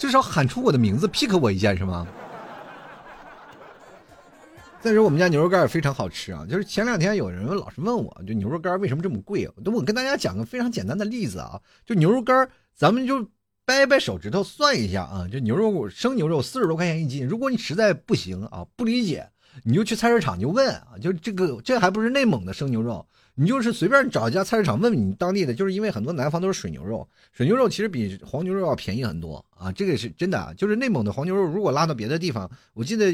[0.04, 2.06] 至少喊出我的名字，pick 我一下是吗？
[4.82, 9.48] 再说我们家牛肉干也非常好吃啊，就是前两天有人老是问我，就牛肉干为什么这么贵？
[9.48, 13.26] 我我跟大家讲个非常简单的例子啊，就牛肉干，咱们就
[13.64, 19.30] 掰掰手指头算一下啊，就牛肉生牛肉四十多块钱一斤，如果你实在不行啊，不理解，
[19.64, 23.08] 你就去菜市场就问啊，就这个这还不是内蒙的生牛肉。
[23.36, 30.54] 你就是随便找一家菜市场问问你当地的，就是因为很多南方都是水牛肉，水牛肉其实比黄牛肉要便宜很多啊，这个是真的。
[30.56, 33.12] 就是内蒙的黄牛肉，如果拉到别的地方，我记得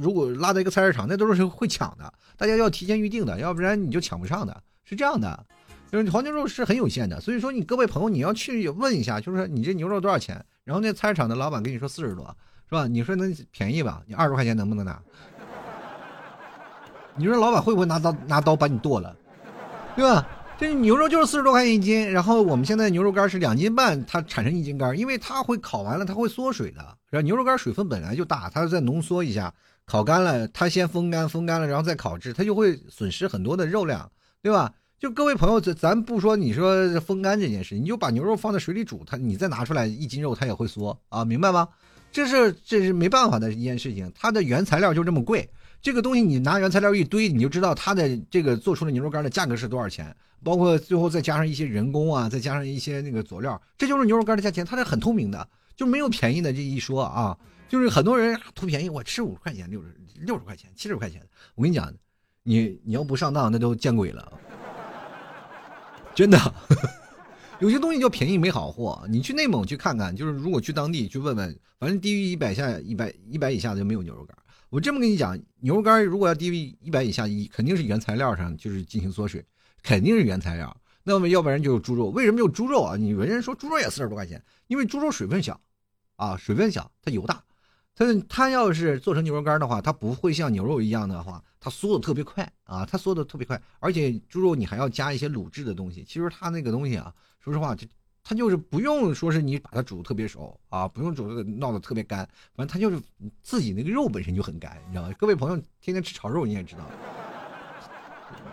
[0.00, 5.46] 如果拉到一个菜市场，那都是会抢的，大家要提前预定的，要不然你就抢不上的，是这样的。
[5.92, 12.24] 就是黄牛肉是很有限的，所以说你各位朋友你要去问一下，就是说你这牛肉多少钱，然后那菜市场的老板跟你说四十多，
[12.68, 12.86] 是吧？
[12.86, 14.02] 你说能便宜吧？
[14.06, 15.02] 你二十块钱能不能拿？
[17.16, 19.14] 你说老板会不会拿刀拿刀把你剁了？
[20.00, 20.26] 对吧？
[20.58, 26.78] 这牛肉就是四十多块钱一斤，然后我们现在牛肉干是两斤半，它产生一斤干，因为它会烤完了，它会缩水的。
[27.10, 29.52] 然后牛肉干水分本来就大，它再浓缩一下，
[29.84, 34.10] 烤干了，它先风干，风干了，然后再烤制，它就会损失很多的肉量，
[34.42, 34.72] 对吧？
[34.98, 41.68] 就各位朋友，咱咱不说你说风干这件事，你就把牛肉放在水里煮，它你再拿出来一斤肉，它也会缩啊，明白吗？
[42.10, 45.46] 这是这是没办法的一件事情，它的原材料就这么贵。
[45.82, 57.36] 这个东西你拿原材料一堆，你就知道它的这个做出的牛肉干的价格是多少钱，包括最后再加上一些人工啊，再加上一些那个佐料，这就是牛肉干的价钱，它是很透明的，就没有便宜的这一说啊。
[57.68, 61.22] 就是很多人图便宜，我吃五十块钱、六十六十块钱、七十块钱，
[61.54, 61.92] 我跟你讲，
[62.42, 64.32] 你你要不上当，那都见鬼了，
[66.14, 66.54] 真的。
[67.60, 74.36] 有些东西叫便宜没好货，你去内蒙去看看，就是如果去当地去问问，反正低于一百下一百一百以下的就没有牛肉干。
[74.70, 79.44] 我这么跟你讲，牛肉干如果要低于一百以下，一肯定是原材料上就是进行缩水，
[79.82, 80.74] 肯定是原材料。
[81.02, 82.96] 那么要不然就是猪肉，为什么有猪肉啊？
[82.96, 85.60] 你有人说猪肉也四十多块钱，因为猪肉水分小，
[86.14, 87.42] 啊，水分小，它油大，
[87.96, 97.76] 它它要是做成牛肉干的话，它不会像牛肉一样的话，它缩的特别快啊，它缩的特别快，而且猪肉你还要加一些卤制的东西，其实它那个东西啊，说实话。
[98.22, 102.18] 它就是不用说是你把它煮的特别熟啊，不用煮的闹得特别干，
[102.54, 103.00] 反正它就是
[103.42, 105.14] 自己那个肉本身就很干，你知道吗？
[105.18, 106.84] 各位朋友天天吃炒肉你也知道，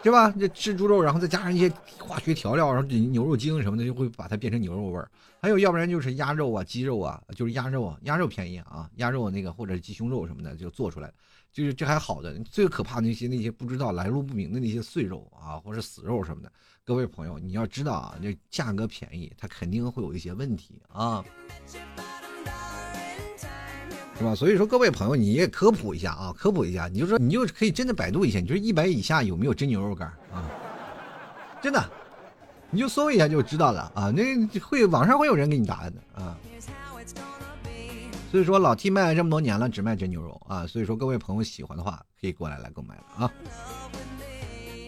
[0.02, 0.32] 对吧？
[0.32, 5.10] 这吃猪肉，然后再加上一些化学调料，然后牛肉精什么的，就会把它变成牛肉味儿。
[5.40, 11.14] 还有要不然就是鸭肉啊、鸡肉啊，就是鸭肉，鸭肉便宜啊，鸭肉那个或者鸡胸肉什么的就做出来，
[11.58, 12.38] 就是这还好的。
[12.44, 16.52] 最可怕那些那些不知道来路不明的那些碎肉啊，或者死肉什么的。
[16.86, 21.26] 各位朋友，你要知道啊，这价格便宜，它肯定会有一些问题啊，
[24.16, 24.36] 是吧？
[24.36, 30.48] 所以说，各位朋友，你也科普一下啊，科普一下，你就说，你就可以真的百度一下，你说一百以下有没有真牛肉干啊？
[31.60, 31.84] 真的，
[32.70, 34.12] 你就搜一下就知道了啊。
[34.12, 34.24] 那
[34.60, 36.38] 会网上会有人给你答案的啊。
[38.30, 40.68] 所以说，老 T 卖了这么多年了，只卖真牛肉啊。
[40.68, 43.32] 所以说，各位朋友喜欢的话，可以过来来购买了啊。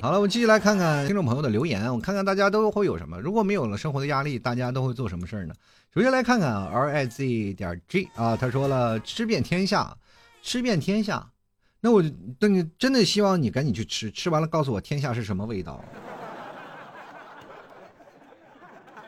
[0.01, 3.19] 好了，我们继续来看看听众朋友的留言，我看看大家都会有什么。
[3.19, 5.53] 如果没有了生活的压力，大家都会做什么事儿呢？
[5.93, 9.97] 首先来看看 R I Z 点 G 啊，他说了吃遍天下，
[10.41, 11.29] 吃遍天下。
[11.81, 12.03] 那我
[12.37, 15.83] 等你真的希望你赶紧去吃，吃完了告诉我天下是什么味道。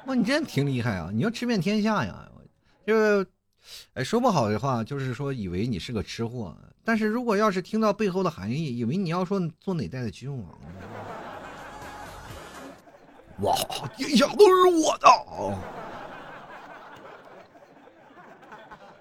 [0.06, 1.10] 哇，你真挺厉害啊！
[1.14, 2.28] 你要吃遍天下呀，
[2.88, 3.24] 就
[3.94, 10.60] 哎，说不好的话，就是说以为你是个吃货；但是如果要是听到背后的含义，以为你要说做哪代的君王。
[13.40, 13.56] 哇，
[13.98, 15.08] 天下都是我的。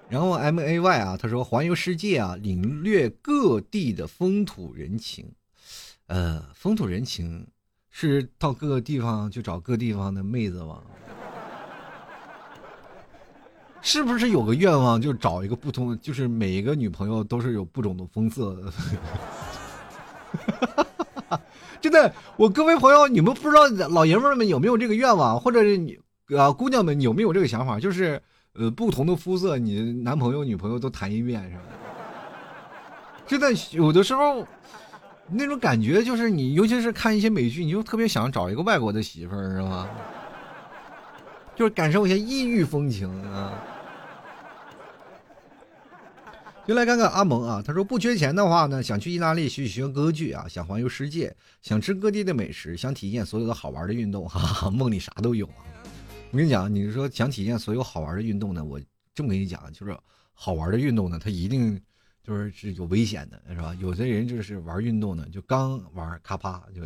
[0.08, 5.32] 然后 M A Y 啊，他说环游世界啊，领略各地的风土人情。
[6.06, 7.46] 呃，风土人情
[7.90, 10.82] 是到各个地方去找各地方的妹子吗？
[13.82, 18.72] 是不是有个愿望，就找一个不同，就是每一个女朋友都是有不同的风色的？
[21.80, 25.98] 真的，我各位朋友，你们不知道老爷们们有没有这个愿望，或者是你
[26.36, 27.80] 啊姑娘们有没有这个想法？
[27.80, 28.20] 就是
[28.52, 31.62] 呃，不同的肤色，你男朋友、女朋友都谈一遍，是吧？
[33.26, 34.46] 真的，有的时候
[35.28, 39.88] 那种感觉，就是你，尤其是看一些美剧，你就特别想找一个外国的媳妇儿，是吧？
[41.56, 43.52] 就是感受一下异域风情啊。
[46.70, 55.66] 就来看看阿蒙啊，他说不缺钱的话呢，想去意大利学学歌剧啊，想环游世界，想吃各地的美食，想体验所有的好玩的运动，哈哈，梦里啥都有啊！
[56.30, 58.80] 我跟你讲，你说想体验所有好玩的运动呢，我
[59.12, 59.98] 这么跟你讲，就是
[60.32, 61.76] 好玩的运动呢，它一定
[62.22, 63.74] 就是是有危险的，是吧？
[63.80, 66.82] 有的人就是玩运动呢，就刚玩咔啪就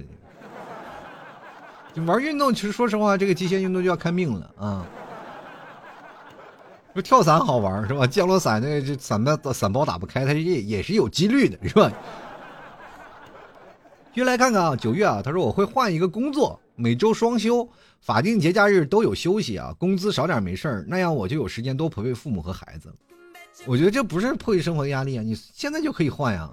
[1.94, 4.86] 就玩运动，其实说实话，这个极限运动就要看命了啊。
[6.94, 8.06] 不跳伞好玩是吧？
[8.06, 11.92] 降落伞那这伞包伞包打不开，它也也是有几率的，是吧？
[14.14, 17.68] 约来看看啊，九月啊，他说我会换一个工作，每周双休，
[18.00, 22.94] 法定节假日都有休息啊，工资少点没事儿，那样我就有时间多陪陪父母和孩子。
[23.66, 26.48] 我觉得这不是迫于生活的压力啊，你现在就可以换呀。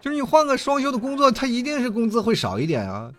[0.00, 3.12] 就是你换个双休的工作，他一定是工资会少一点啊。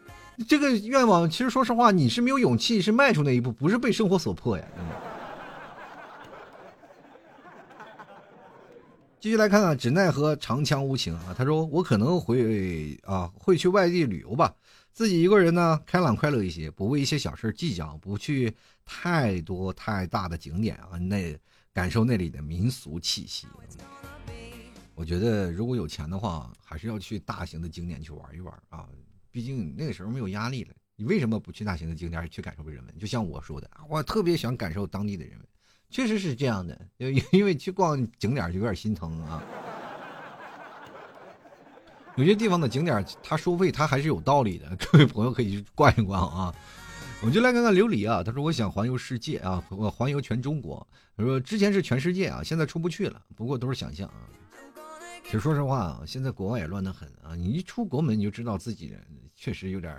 [0.46, 4.64] 这个愿望，其实说实话，你是没有勇气，是迈出那一步，不是被生活所迫呀。
[9.20, 11.34] 继续来看看，只奈何长枪无情啊。
[11.36, 14.54] 他说：“我可能会啊，会去外地旅游吧，
[14.94, 21.36] 自己一个人呢，开朗快乐一些，不为一些小事计较，不去太多太大的景点啊，那
[21.74, 23.48] 感受那里的民俗气息。
[24.94, 28.86] 我觉得如果有钱的话，还是要去大型的景点去玩一玩啊。”
[29.38, 32.98] 毕竟那个时候没有压力了，你为什么不去大型的景点去感受人文？
[32.98, 35.48] 就像我说的，我特别想感受当地的人文，
[35.92, 36.76] 确实是这样的。
[36.98, 39.44] 因为因为去逛景点就有点心疼啊。
[42.16, 44.76] 有些地方的景点它收费，它还是有道理的。
[44.78, 46.56] 各位朋友可以去逛一逛啊。
[47.22, 50.88] 我们就来看看琉璃啊，他说我想环游世界啊，我环游全中国。
[51.16, 54.26] 他说之前是全世界啊，现在出不去了，不过都是想象啊。
[55.26, 57.36] 其实说实话啊，现在国外也乱得很啊！
[57.36, 58.96] 你一出国门，你就知道自己
[59.38, 59.94] 确实有点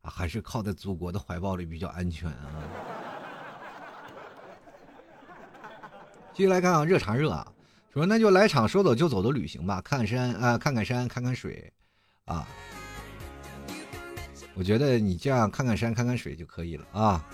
[0.00, 2.62] 啊，还是靠在祖国的怀抱里比较安全啊。
[6.32, 7.46] 继续来看啊，热茶热啊，
[7.92, 11.72] 说那就来场说走就走的旅行吧，看山啊，看看山，看看水，
[12.24, 12.46] 啊。
[14.54, 17.28] 我觉得你这样看看山，看看水就可以了啊。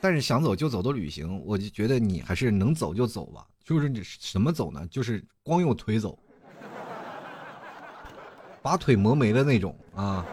[0.00, 3.46] 但是想走就走的旅行，我就觉得你还是能走就走吧。
[3.62, 4.86] 就是你什么走呢？
[4.88, 6.18] 就是光用腿走，
[8.66, 10.26] 把腿磨没的那种啊。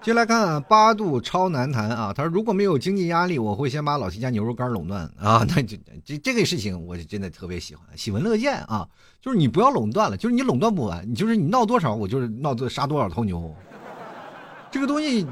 [0.00, 5.44] 接下来看八度超难谈啊，他说如果没有经济压力，我会先把老七家牛肉干垄断啊。
[5.54, 5.76] 那就
[6.06, 8.88] 这这个事情，我是真的特别喜欢，喜闻乐见啊。
[9.20, 13.54] 就是你不要垄断了，就是你垄断不完，你就是你闹多少，我就是闹多杀多少头牛。
[14.70, 15.26] 这个东西，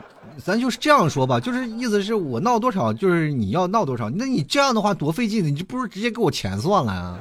[0.45, 4.11] 咱就是这样说吧，就是意思是我闹多少，就是你要闹多少。
[4.11, 7.19] 那你这样的话多费劲呢，你就不如直接给我钱算了啊。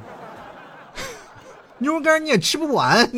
[1.80, 3.10] 牛肉干你也吃不完。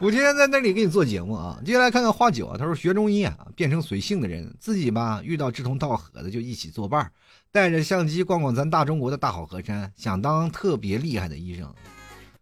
[0.00, 7.10] 我今天在那里给你做节目啊，接下来看看花九啊，他说学中医啊，变成随性的人，自己吧遇到志同道合的就一起作伴
[7.50, 11.74] 带着相机逛逛咱大中国的大好河山，想当特别厉害的医生。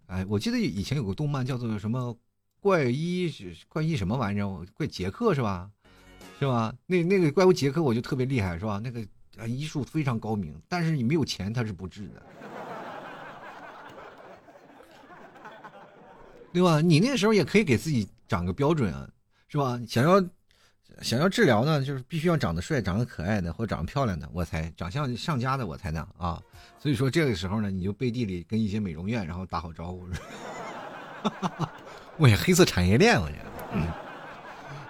[0.06, 2.14] 哎，我记得以前有个动漫叫做什么？
[2.60, 3.32] 怪医
[3.68, 4.66] 怪医什么玩意儿？
[4.74, 5.70] 怪杰克是吧？
[6.38, 6.74] 是吧？
[6.86, 8.80] 那那个怪物杰克我就特别厉害是吧？
[8.84, 9.00] 那个
[9.46, 12.22] 医术非常高明，但是你没有钱他是不治的，
[16.56, 16.80] 对吧？
[16.80, 19.06] 你那个时候也可以给自己长个标准啊，
[19.46, 19.78] 是吧？
[19.86, 20.18] 想要
[21.02, 26.42] 想要治疗呢，就是必须要长得帅、长得可爱的或长得漂亮的，我才长相上佳的我才能啊。
[26.78, 30.08] 所以说这个时候呢，你就背地里跟一些美容院然后打好招呼。
[32.16, 34.06] 我黑色产业链，我觉得。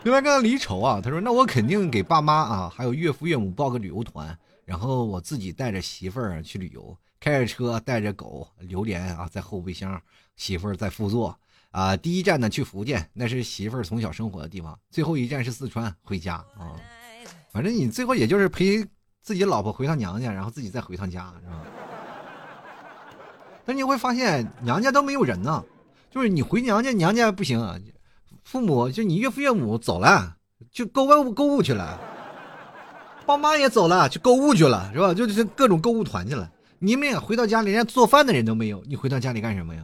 [0.04, 10.00] 另外，刚刚离愁啊，他说：“那我肯定给爸妈啊，还有岳父岳母报个旅游团，然后我自己带着媳妇儿去旅游，开着车带着狗榴莲啊，在后备箱，
[10.36, 11.36] 媳妇儿在副座
[11.76, 11.96] 啊。
[11.96, 14.78] 第一站呢去福建，那是媳妇儿从小生活的地方。
[14.90, 16.72] 最后一站是四川，回家啊。
[17.52, 18.84] 反正你最后也就是陪
[19.22, 21.62] 自己老婆回趟娘家，然后自己再回趟家，是吧？
[23.64, 25.64] 但你会发现娘家都没有人呢，
[26.10, 27.58] 就是你回娘家，娘家不行，
[28.44, 30.36] 父母就你岳父岳母走了，
[30.70, 31.98] 就购物购物去了，
[33.26, 35.12] 爸妈也走了，去购物去了，是吧？
[35.12, 36.48] 就是各种购物团去了。
[36.78, 39.82] 你们也回到家里，连做饭的人都没有，你回到家里干什么呀？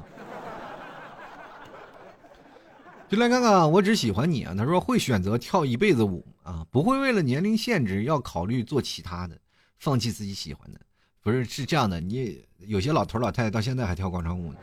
[3.13, 4.55] 就来看看，我只喜欢你啊！
[4.57, 9.39] 他说会选择跳一辈子舞啊，不会为了年龄限制要考虑做其他的，
[9.79, 10.81] 放弃自己喜欢的。
[11.21, 14.59] 不是是这样的，你有些老头老太太到现在还跳广场舞呢。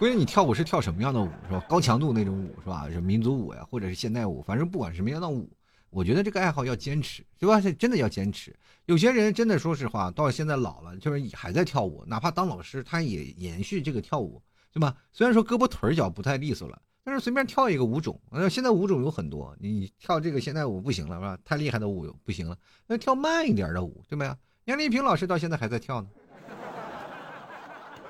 [0.00, 1.64] 关键你跳舞是跳什么样的舞是吧？
[1.68, 2.90] 高强度那种舞是吧？
[2.90, 5.48] 是民族舞呀，或者是现代舞，反正不管什么样的舞，
[5.90, 7.60] 我觉得这个爱好要坚持，对吧？
[7.60, 8.52] 是真的要坚持。
[8.86, 14.42] 有些人真的说实话，到现在老了，就是还在跳舞，哪怕当老师，他也延续这个跳舞，
[14.72, 14.94] 对吧？
[15.12, 21.38] 虽然说胳膊腿脚不太利索了，但是随便跳一个舞种，现在舞种有很多，你跳这个现代舞不行了是吧？
[21.44, 22.56] 太厉害的舞不行了，
[22.86, 24.36] 那跳慢一点的舞，对吧？
[24.66, 26.08] 杨丽萍老师到现在还在跳呢，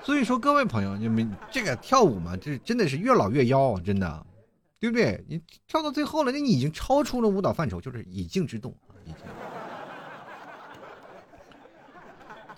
[0.02, 4.26] 所以说各位朋友，你们这个跳舞嘛，这真的是越老越妖，真的，
[4.78, 5.24] 对不对？
[5.28, 9.16] 你跳到最后了，那你已经超出了舞蹈范畴，就是以静制动啊，已经。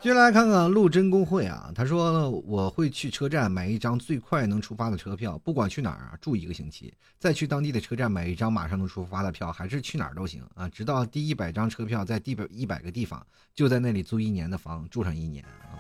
[0.03, 13.25] 接下来看看陆真公会啊，他说我会去车站买一张最快能出发的车票，不管去哪儿啊，住一个星期，再去当地的车站买一张马上能出发的票，还是去哪儿都行啊，直到第一百张车票在第百一百个地方，
[13.55, 15.79] 就在那里租一年的房，住上一年啊。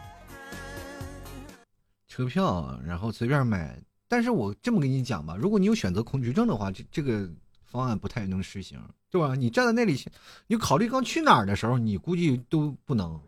[2.06, 7.28] 车票，然后随便买，但是我这么跟你讲吧，如果你有选择恐惧症的话，这这个
[7.64, 9.34] 方案不太能实行，对吧？
[9.34, 10.00] 你站在那里，
[10.46, 13.20] 你考虑刚去哪儿的时候，你估计都不能。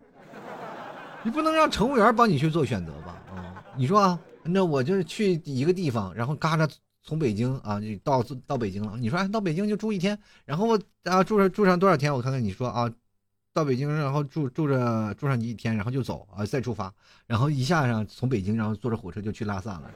[1.25, 3.17] 你不能让乘务员帮你去做选择吧？
[3.35, 6.69] 啊，你说啊，那我就是去一个地方，然后嘎着
[7.03, 8.95] 从北京啊，到到北京了。
[8.99, 12.13] 你说哎，到北京就住一天，然后啊住上住上多少天？
[12.13, 12.93] 我看看你说啊，
[13.55, 16.93] 到北京然后住住着住上你一天，然后就走啊，再出发，
[17.27, 19.91] 然后一下上从北京，然后坐着火车就去拉萨了。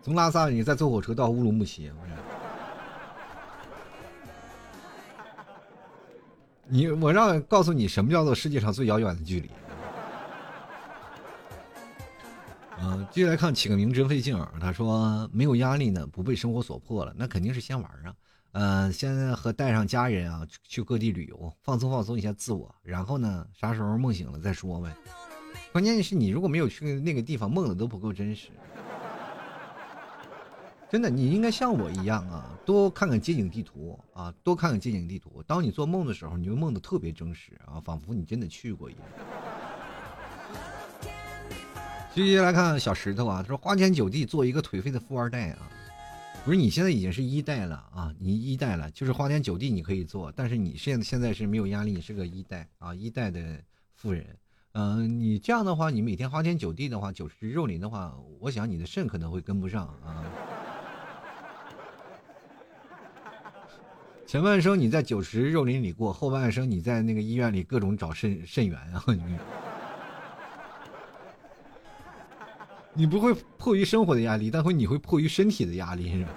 [0.00, 1.92] 从拉萨你再坐火车到乌鲁木齐。
[6.68, 9.50] 你我让告诉你什么叫做世界上最遥远的距离。
[12.80, 14.52] 嗯，继续来看起个名真费劲儿。
[14.60, 18.14] 他说没有压力呢，不被生活所迫了，那肯定是先玩啊。
[18.52, 24.94] 嗯，现在和带上家人啊去各地旅游，放松放松一下自我，然后呢，啥时候梦醒了再说呗。
[25.72, 28.48] 关键是你如果没有去那个地方，梦的都不够真实。
[30.92, 35.42] 真的，你应该像我一样啊，多看看街景地图啊，多看看街景地图。
[35.46, 39.02] 当你做梦的时候，你会梦的特别真实啊，仿佛你真的去过一样。
[42.14, 45.66] 接下来看小石头啊，他说花天酒地做一个颓废的富二代啊，
[46.44, 53.58] 不是你现在已经是一代了啊，你一代了，就是花天酒地你可以做，但是你现在现在是没有压力，你是个一代啊，一代的
[53.94, 54.26] 富人。
[54.72, 60.22] 嗯，你这样的话，你每天花天酒地的话，酒池肉林的话，我想你的肾可能会跟不上啊。
[64.32, 69.04] 前半生你在酒池肉林里过，后半生你在那个医院里各种找肾肾源啊！
[72.94, 76.30] 你不会迫于生活的压力，但会你会迫于身体的压力，是吧？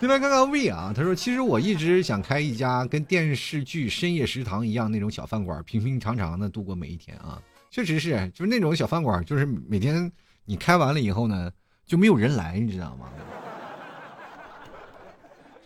[0.00, 7.40] 进来看看 V 啊，他说：“其实我一直想开一家跟电视剧《深夜食堂》一样那种小饭馆，平平常常的度过每一天啊。
[7.70, 10.10] 确实是，就是那种小饭馆，就是每天
[10.44, 11.52] 你开完了以后呢，
[11.86, 13.08] 就没有人来，你知道吗？”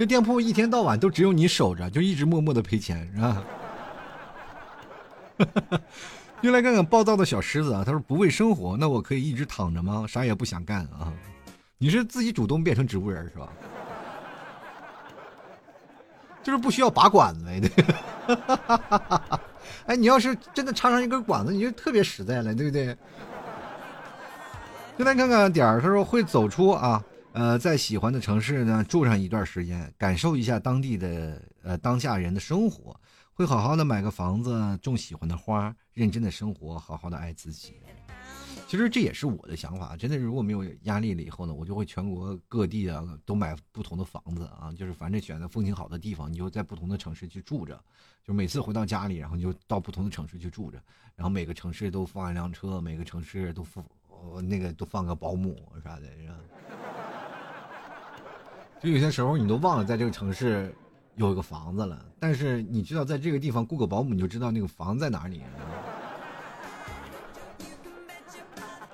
[0.03, 3.45] 这店铺一天到晚都只有你守着，就一直默默的赔钱，是吧？
[6.43, 10.05] 又来看看暴躁的小狮子啊，他说不为生活，那我可以一直躺着吗？
[10.09, 11.13] 啥也不想干啊？
[11.79, 13.49] 你是自己主动变成植物人是吧？
[16.43, 17.71] 就是不需要拔管子呗，对。
[19.87, 22.97] 哎，你要是真的插上一根管子，你就特别实在了，对不对？
[24.97, 27.01] 又来看看点儿，他说会走出啊。
[27.35, 32.95] 呃，在喜欢的城市呢住上一段时间，感受一下当地的呃当下人的生活，
[33.33, 37.81] 会好好的买个房子，种喜欢的花，认真的生活，好好的爱自己。
[38.69, 47.83] 其实这也是我的想法，真的如果没有压力了以后呢，我就会全国各地啊都买不同的房子啊，就是反正选择风景好的地方，你就在不同的城市去住着，
[48.23, 50.83] 就每次回到家里，然后你就到不同的城市去住着，
[51.17, 53.83] 然后每个城市都放一辆车，每个城市都放
[54.47, 56.09] 那个都放个保姆啥的，
[58.83, 60.75] 就有些时候你都忘了在这个城市
[61.15, 65.43] 有一个房子了，但是你知道在这个地方雇个保姆，你就知道那个房在哪里。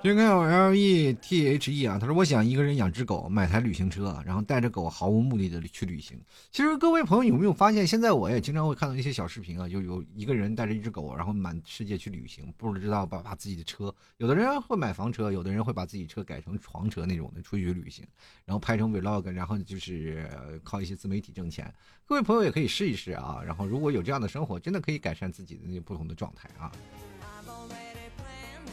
[0.01, 6.17] 就看 L E T H E 啊，他说我想一个人养只狗，买台旅行车，然后带着狗毫无目的的去旅行。
[6.51, 18.05] 其实各位朋友有没有发现，现在我也经常会看到一些小视频啊，就有一个人带着一只狗，然后满世界去旅行，不知道把把自己的车，有的人会买房车，有的人会把自己车改成床车那种的出去旅行，
[18.45, 20.29] 然后拍成 Vlog，然后就是
[20.63, 21.73] 靠一些自媒体挣钱。
[22.05, 26.71] 各位朋友也可以试一试啊，然后如果有这样的生活，真的可以改善自己的那不同的状态啊。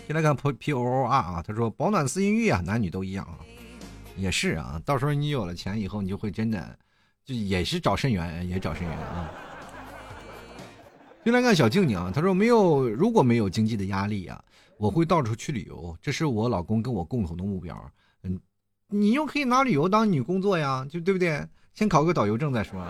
[0.06, 3.38] 先来看 P P O O R 啊，他说保暖思淫欲啊，男女都一样啊，
[4.16, 6.78] 也是啊，到时候你有了钱以后，你就会真的
[7.24, 9.28] 就也是找肾源，也找肾源啊。
[11.24, 14.40] 先来看小静静啊，他说没有，如果没有经济的压力啊，
[14.78, 17.76] 我会到处去旅游，这是我老公跟我共同的目标。
[18.22, 18.38] 嗯，
[18.88, 21.44] 你又可以拿旅游当你工作呀，就对不对？
[21.74, 22.80] 先考个导游证再说。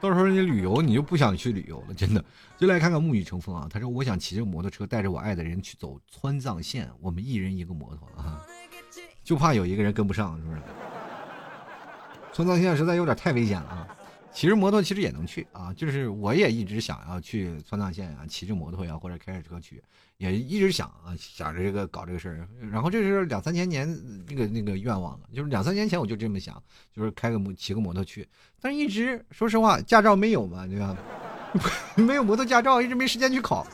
[0.00, 2.24] 到时候你旅游，你就不想去旅游了，真的。
[2.56, 3.68] 就来看看沐雨成风啊！
[3.70, 8.42] 他说：“我想骑着摩托车带着我爱的人去走川藏线，我们一人一个摩托啊，
[9.24, 10.60] 就怕有一个人跟不上，是不是？
[12.32, 13.88] 川藏线实在有点太危险了啊！
[14.38, 19.82] 骑着摩托其实也能去啊，就是我也一直想要去川藏线啊，骑着摩托呀或者开着车去，
[20.18, 22.48] 也一直想啊，想着这个搞这个事儿。
[22.70, 23.84] 然后这是两三千年
[24.28, 26.62] 那个那个愿望了，就是两三年前我就这么想，
[26.94, 28.28] 就是开个摩骑个摩托去，
[28.60, 30.96] 但是一直说实话，驾照没有嘛，对吧？
[31.98, 33.66] 没有摩托驾照，一直没时间去考。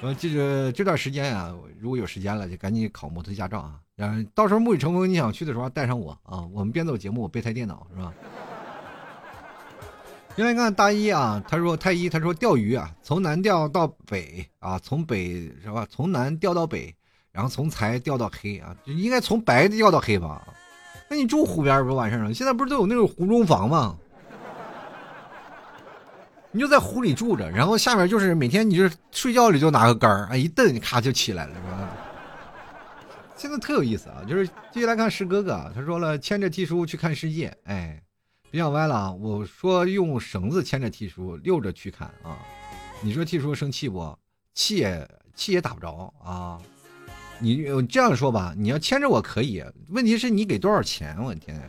[0.00, 3.78] 呃，这个这段时间啊，如果有时间了，就赶紧考摩托驾照啊。
[3.94, 6.40] 然后到时候沐雨成风，你想去的时候带上我啊。
[6.54, 8.14] 我们边走节目，我备台电脑是吧？
[10.36, 15.86] 先来看大一啊，他说太一，他说钓鱼啊，从南钓到北啊，从北是吧？
[15.90, 16.94] 从南钓到北，
[17.32, 20.46] 然后从财钓到黑啊，就应该从白钓到黑吧？
[21.08, 22.34] 那你住湖边不完事儿了？
[22.34, 23.96] 现在不是都有那种湖中房吗？
[26.50, 31.88] 你就在湖里住着，然后下面就是每天你就睡觉里就拿个杆儿，哎一蹬你咔就起来了，是吧？
[33.36, 34.24] 现在特有意思啊！
[34.28, 38.02] 就是继续来看石哥哥，他说了牵着 T 叔去看世界，哎，
[38.56, 39.12] 别想歪了啊！
[39.12, 42.38] 我说用绳子牵着替叔溜着去看啊，
[43.02, 44.18] 你说替叔生气不？
[44.54, 46.58] 气也气也打不着啊！
[47.38, 51.22] 你这样说吧，你要牵着我可以，问题是你给多少钱？
[51.22, 51.68] 我天！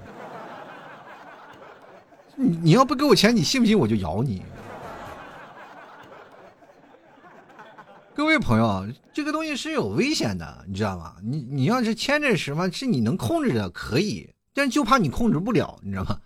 [2.38, 4.42] 你 你要不给我钱，你信不信我就咬你？
[8.16, 11.18] 各位朋友，这个东西是有危险的，你知道吗？
[11.22, 16.18] 你你要是牵着什么，是你能控制的，可以，但就怕你控制不了，你知道吗？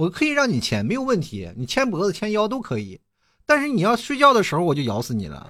[0.00, 2.98] 我可以让你牵，没有问题，你牵脖子、牵腰都可以，
[3.44, 5.46] 但是你要睡觉的时候，我就咬死你了。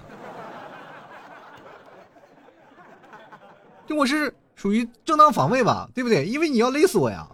[3.87, 6.25] 就我是属于正当防卫吧，对不对？
[6.25, 7.25] 因为你要勒死我呀。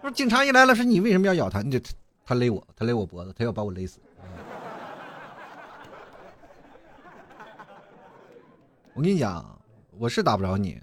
[0.00, 1.60] 不是警察一来了，说你为什么要咬他？
[1.60, 1.78] 你就
[2.24, 4.00] 他勒我，他勒我脖子，他要把我勒死。
[8.94, 9.44] 我跟你讲，
[9.98, 10.80] 我是打不着你，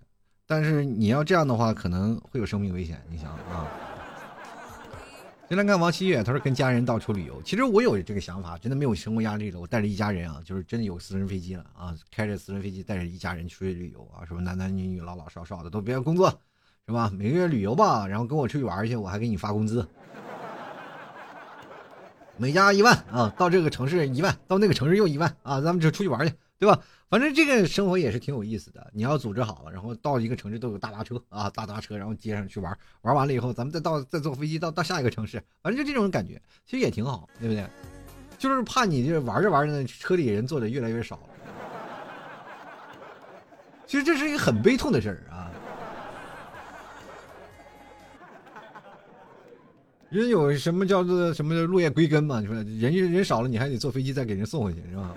[0.53, 3.01] 但是你要这样的话，可能会有生命危险。
[3.09, 3.65] 你想啊，
[5.49, 7.41] 先来看王七月，他说跟家人到处旅游。
[7.41, 9.59] 其实我有这个想法，真的没有生活压力了。
[9.59, 16.29] 我带着一家人啊，就是真的有私人飞机了啊，开着私人飞机带着一家人出去旅游啊，什么男男女女、老老少少的都别工作，
[16.85, 17.11] 是吧？
[17.11, 19.83] 每个月旅游吧，然后跟我出去玩去，我还给你发工资，
[22.37, 26.31] 每家一万啊，到这个城市一万，到那个城市又一万啊，咱们就出去玩去，
[26.63, 26.79] 对吧？
[27.09, 37.67] 反正这个生活也是挺有意思的，你要组织好了，然后到一个城市都有大巴车啊，大巴车，然后接上去玩，玩完了以后，咱们再到再坐飞机到到下一个城市，反正就这种感觉，其实也挺好，对不对？
[38.37, 41.19] 就是怕你这玩着玩着呢，车里人坐的越来越少。
[43.85, 45.51] 其实这是一个很悲痛的事儿啊。
[50.09, 52.39] 人有什么叫做什么落叶归根嘛？
[52.39, 55.13] 你说人人少了，你还得坐飞机再给人送回去，是吧？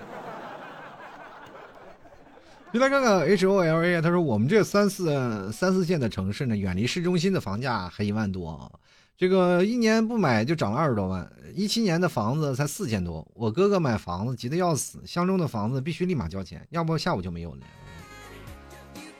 [2.77, 8.71] 就来看看 H O L A，他说我们这三四三四线的城市呢，远离市中心的房价还一万多，
[9.17, 11.27] 这个一年不买就涨了二十多万。
[11.55, 17.61] 一七年的房子才四千多，我哥哥买房子急得要死，相中的房子必须立马交钱，要不下午就没有了。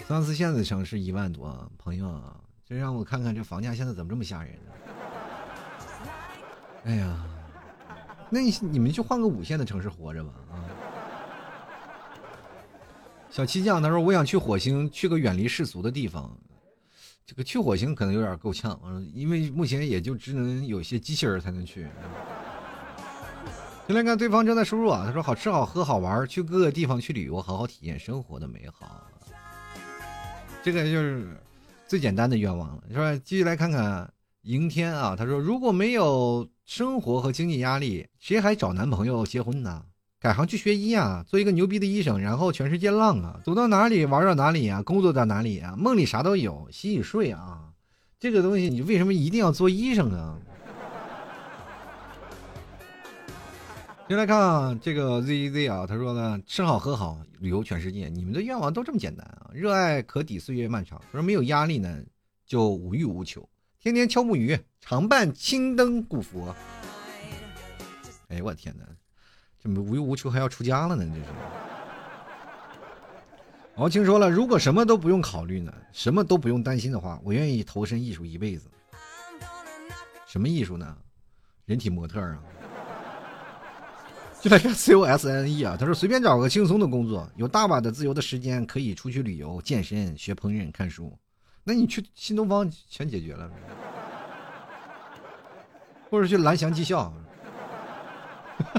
[0.07, 2.23] 三四线的城市一万多，朋友，
[2.69, 4.53] 这让我看看这房价现在怎么这么吓人？
[6.85, 7.25] 哎呀，
[8.29, 10.66] 那你你们就换个五线的城市活着吧啊！
[13.37, 16.35] 小七酱他说：“我想去火星，去个远离世俗的地方。
[17.27, 18.81] 这个去火星可能有点够呛，
[19.13, 21.87] 因为目前也就只能有些机器人才能去。”
[23.87, 29.07] 先来看对方正在输入啊，他说：“好吃好喝好玩，去各个地方去旅游，好好体验生活的美好。”
[30.65, 31.37] 这个就是
[31.87, 33.21] 最简单的愿望了，是吧？
[33.23, 34.11] 继续来看看
[34.45, 39.85] 迎天啊，他说：“如果没有生活和经济压力，谁还找男朋友结婚呢？”
[40.27, 47.61] 改行去学医啊，做一个牛逼的医生，然后全世界浪啊，走到哪里玩到哪里啊，工作到哪里啊，梦里啥都有，洗洗睡啊，
[48.19, 50.37] 这个东西你为什么一定要做医生啊？
[54.09, 59.49] 先来看这个 Z Z 啊，他说呢，吃好喝好，旅游全世界，你们的愿望都这么简单啊？
[59.55, 62.03] 热爱可抵岁月漫长，说没有压力呢，
[62.45, 63.49] 就无欲无求，
[63.79, 66.53] 天天敲木鱼，常伴青灯古佛。
[68.27, 68.85] 哎呦，我天哪，
[69.67, 71.05] 这么无欲无求还要出家了呢？
[71.13, 71.27] 这是。
[73.75, 78.71] 敖青说了，如果什么都不用考虑呢，什么都不用担心的话，我愿意投身艺术一辈子。
[80.25, 80.97] 什么艺术呢？
[81.65, 82.39] 人体模特啊。
[84.41, 91.13] 就来看 C O S N E 啊，他说随便找个轻松的工作，有大把的自由的时间可以出去旅游、健身、学烹饪、看书。
[91.65, 93.51] 那你去新东方全解决了，
[96.09, 97.13] 或者去蓝翔技校，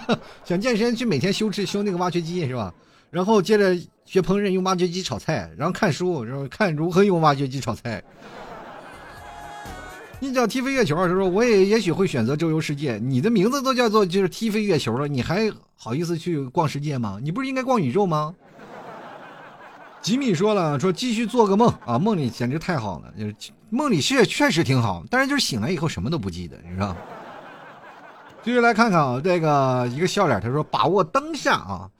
[0.45, 2.73] 想健身去每天修吃修那个挖掘机是吧？
[3.09, 8.03] 然后接着学烹饪，用挖掘机炒菜，然后看书，然后看如何用挖掘机炒菜。
[10.19, 12.97] 你叫踢飞月球，他说我也也许会选择周游世界。
[12.97, 17.19] 你的名字都叫做就是踢飞月球了，你还好意思去逛世界吗？
[17.21, 18.33] 你不是应该逛宇宙吗？
[20.01, 23.35] 吉米说了，说继续做个梦啊，梦里简直太好了，就是
[23.69, 26.95] 梦里确确实挺好，但是就是醒来以后什么都不记得，你知道。
[28.47, 31.91] 继续来看看啊，这个一个笑脸，他说把握当下啊，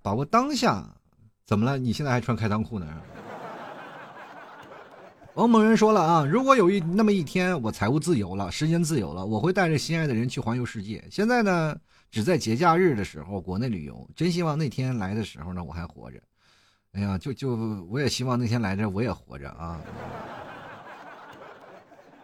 [0.00, 0.80] 把握当下，
[1.44, 1.76] 怎么了？
[1.76, 2.86] 你现在还穿开裆裤呢？
[5.34, 11.04] 王某人说了啊，如果有一那么一天，我财务自由了，时间自由了，我会带着心爱的人去环游世界。
[11.10, 11.76] 现在呢，
[12.12, 14.08] 只在节假日的时候国内旅游。
[14.14, 16.20] 真希望那天来的时候呢，我还活着。
[16.92, 17.56] 哎呀，就就
[17.90, 19.80] 我也希望那天来着，我也活着啊。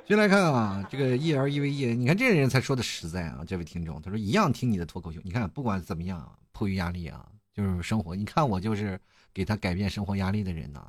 [0.09, 3.45] 先来看啊，这个 E L E V E，你看这个人才说的实在啊。
[3.47, 8.17] 这位听众他说一样听你的脱口秀，你看不管怎么样，迫于压力啊，就是生活。
[8.17, 8.99] 你看我就是
[9.35, 10.83] 给他改变生活压力的人呐。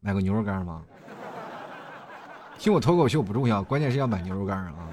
[0.00, 0.82] 买个牛肉干吗？
[2.58, 4.88] 听我脱口秀不重要，关键是要买牛肉干啊！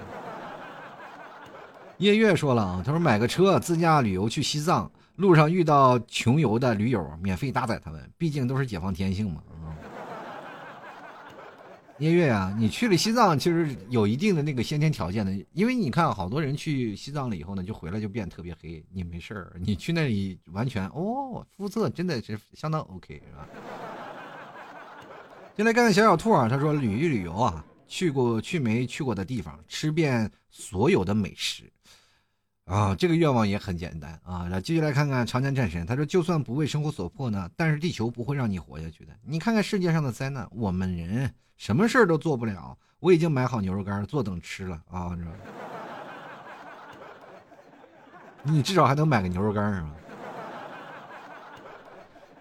[2.00, 9.42] 叶月说了啊，他说买个车自驾旅游去西藏，路上遇到穷游的驴友，免费搭载他们，毕竟都是解放天性嘛。
[12.00, 23.48] 叶月啊，你去了西藏，其实有一定的那个先天条件的，因为你看好多人去西藏了以后呢，就回来就变特别黑，你没事儿，你去那里完全哦，肤色真的是相当 OK 是吧？
[25.56, 31.64] 先来看看小小兔啊，他说旅一旅游啊，去过去没去过的地方，吃遍所有的美食，
[32.66, 34.48] 啊，这个愿望也很简单啊。
[34.50, 39.18] 来继续来看看长江战神，他说就算不为生活所迫呢，但是地球不会让你活下去的。
[39.26, 42.78] 你看看世界上的灾难，我们人什么事儿都做不了。
[43.00, 45.18] 我已经买好牛肉干，坐等吃了啊。
[48.44, 49.90] 你至少还能买个牛肉干是吧。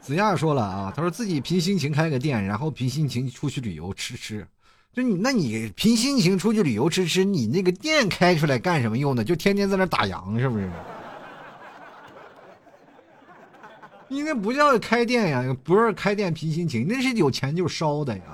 [0.01, 4.47] 子亚说了啊，他说自己凭心情开个店，然后凭心情出去旅游吃吃。
[4.93, 9.25] 就你，那你凭心情出去旅游吃吃，你那个店开出来干什么用的？
[9.25, 10.71] 就天天在那打烊是不是？
[14.09, 18.25] 应该不叫开店呀，不是开店凭心情，那是有钱就烧的呀。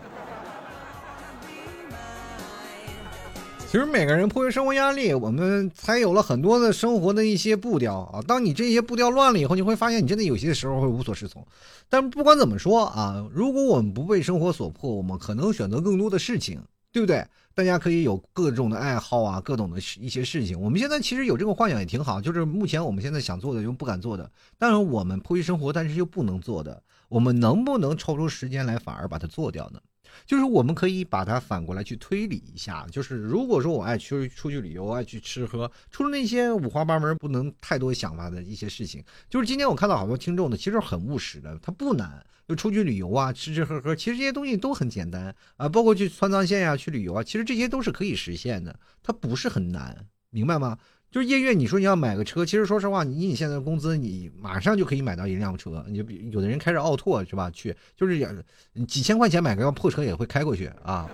[3.72, 8.20] 其实每个人迫于生活压力，我们才有了很多的生活的一些步调啊。
[8.20, 11.42] 当你这些步调乱了以后，你会发现你真的有些时候会无所适从。
[11.88, 16.60] 但不管怎么说啊，如果我们不被生活所迫，我们可能选择更多的事情，
[16.92, 17.26] 对不对？
[17.54, 20.60] 大家可以有各种的爱好啊，各种的一些事情。
[20.60, 29.80] 我们现在其实有这个幻想也挺好，就是目前我们现在想做的又不敢做的，但是我们迫于生活，但是又不能做的，我们能不能抽出时间来反而把它做掉呢？
[30.26, 50.78] 就是我们可以把它反过来去推理一下，就是如果说我爱去出去旅游，爱去吃喝，除了那些五花八门、不能太多想法的一些事情，就是今天我看到好多听众呢，其实很务实的，他不难，就出去旅游啊，吃吃喝喝，其实这些东西都很简单啊，包括去川藏线呀，去旅游啊，其实这些都是可以实现的，它不是很难，明白吗？
[51.12, 55.84] 就是夜月，你说你要买个车，其实说实话，你你现在的工资，你马上就可以买到一辆车。
[55.86, 57.50] 你就有的人开着奥拓是吧？
[57.50, 58.42] 去就是
[58.88, 61.06] 几千块钱买个破车也会开过去啊，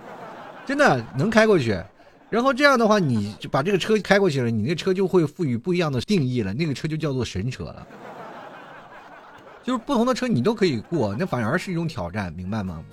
[0.64, 1.82] 真的能开过去。
[2.30, 7.84] 然后这样的话，你就把这个车开过去了，你那车就会赋予不一样的定义了，那个车就叫做神车了。
[9.64, 12.84] 就是不同的车你都可以过，那反而是一种挑战，明白吗？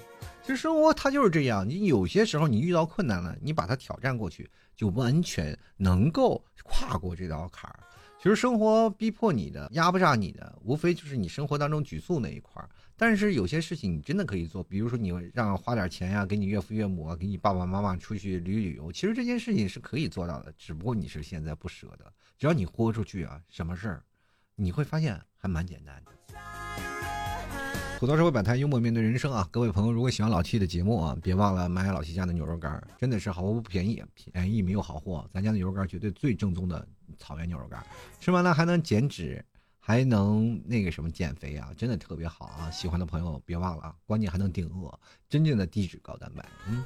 [0.41, 4.49] 其实生活它就是这样，你有些时候你遇到困难了，你把它挑战过去。
[4.76, 7.80] 就完全能够跨过这道坎儿。
[8.17, 12.67] 其实生活逼迫你的、压不下你的，无非就是你生活当中局促那一块儿。
[12.97, 18.91] 但是有些事情你真的可以做，比如说你让花点钱呀，给你岳父岳母啊，给你爸爸妈妈出去旅旅游。
[18.91, 22.11] 其实这件事情是可以做到的，只不过你是现在不舍得。
[22.38, 24.03] 只要你豁出去啊，什么事儿
[24.55, 26.11] 你会发现还蛮简单的。
[27.97, 29.47] 吐槽社会百态，幽默面对人生啊！
[29.49, 35.25] 各位朋友，如果喜欢老 T 的节目啊，别忘了买老 T 家的牛肉干，真的是好货不便宜，便宜没有好货。
[35.31, 36.85] 咱家的牛肉干绝对最正宗的
[37.17, 37.81] 草原牛肉干，
[38.19, 39.43] 吃完了还能减脂，
[39.79, 42.69] 还能那个什么减肥啊，真的特别好啊！
[42.69, 46.45] 喜欢的朋友别忘了啊，关键还能顶饿，真正的低脂高蛋白。
[46.67, 46.83] 嗯，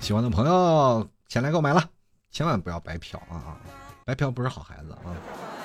[0.00, 1.90] 喜欢的朋友前来购买了，
[2.30, 3.60] 千万不要白嫖啊啊！
[4.06, 5.57] 白嫖不是好孩子啊！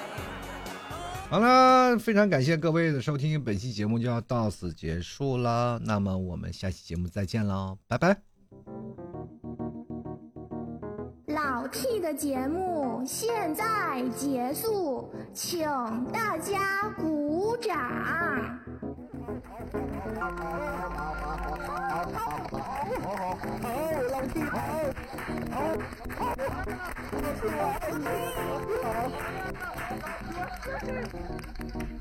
[1.34, 5.82] 好了，非常感谢各位的收听，本期节目就要到此结束了。
[5.84, 8.16] 那么我们下期节目再见喽，拜拜。
[11.26, 15.68] 老 T 的节目现在结束，请
[16.12, 17.80] 大家鼓掌。
[17.80, 18.30] 好，
[22.14, 22.38] 好，
[24.12, 24.60] 老 T 好，
[25.50, 25.58] 好，
[26.20, 26.38] 好，
[29.56, 29.93] 好。
[30.62, 31.93] Thank you.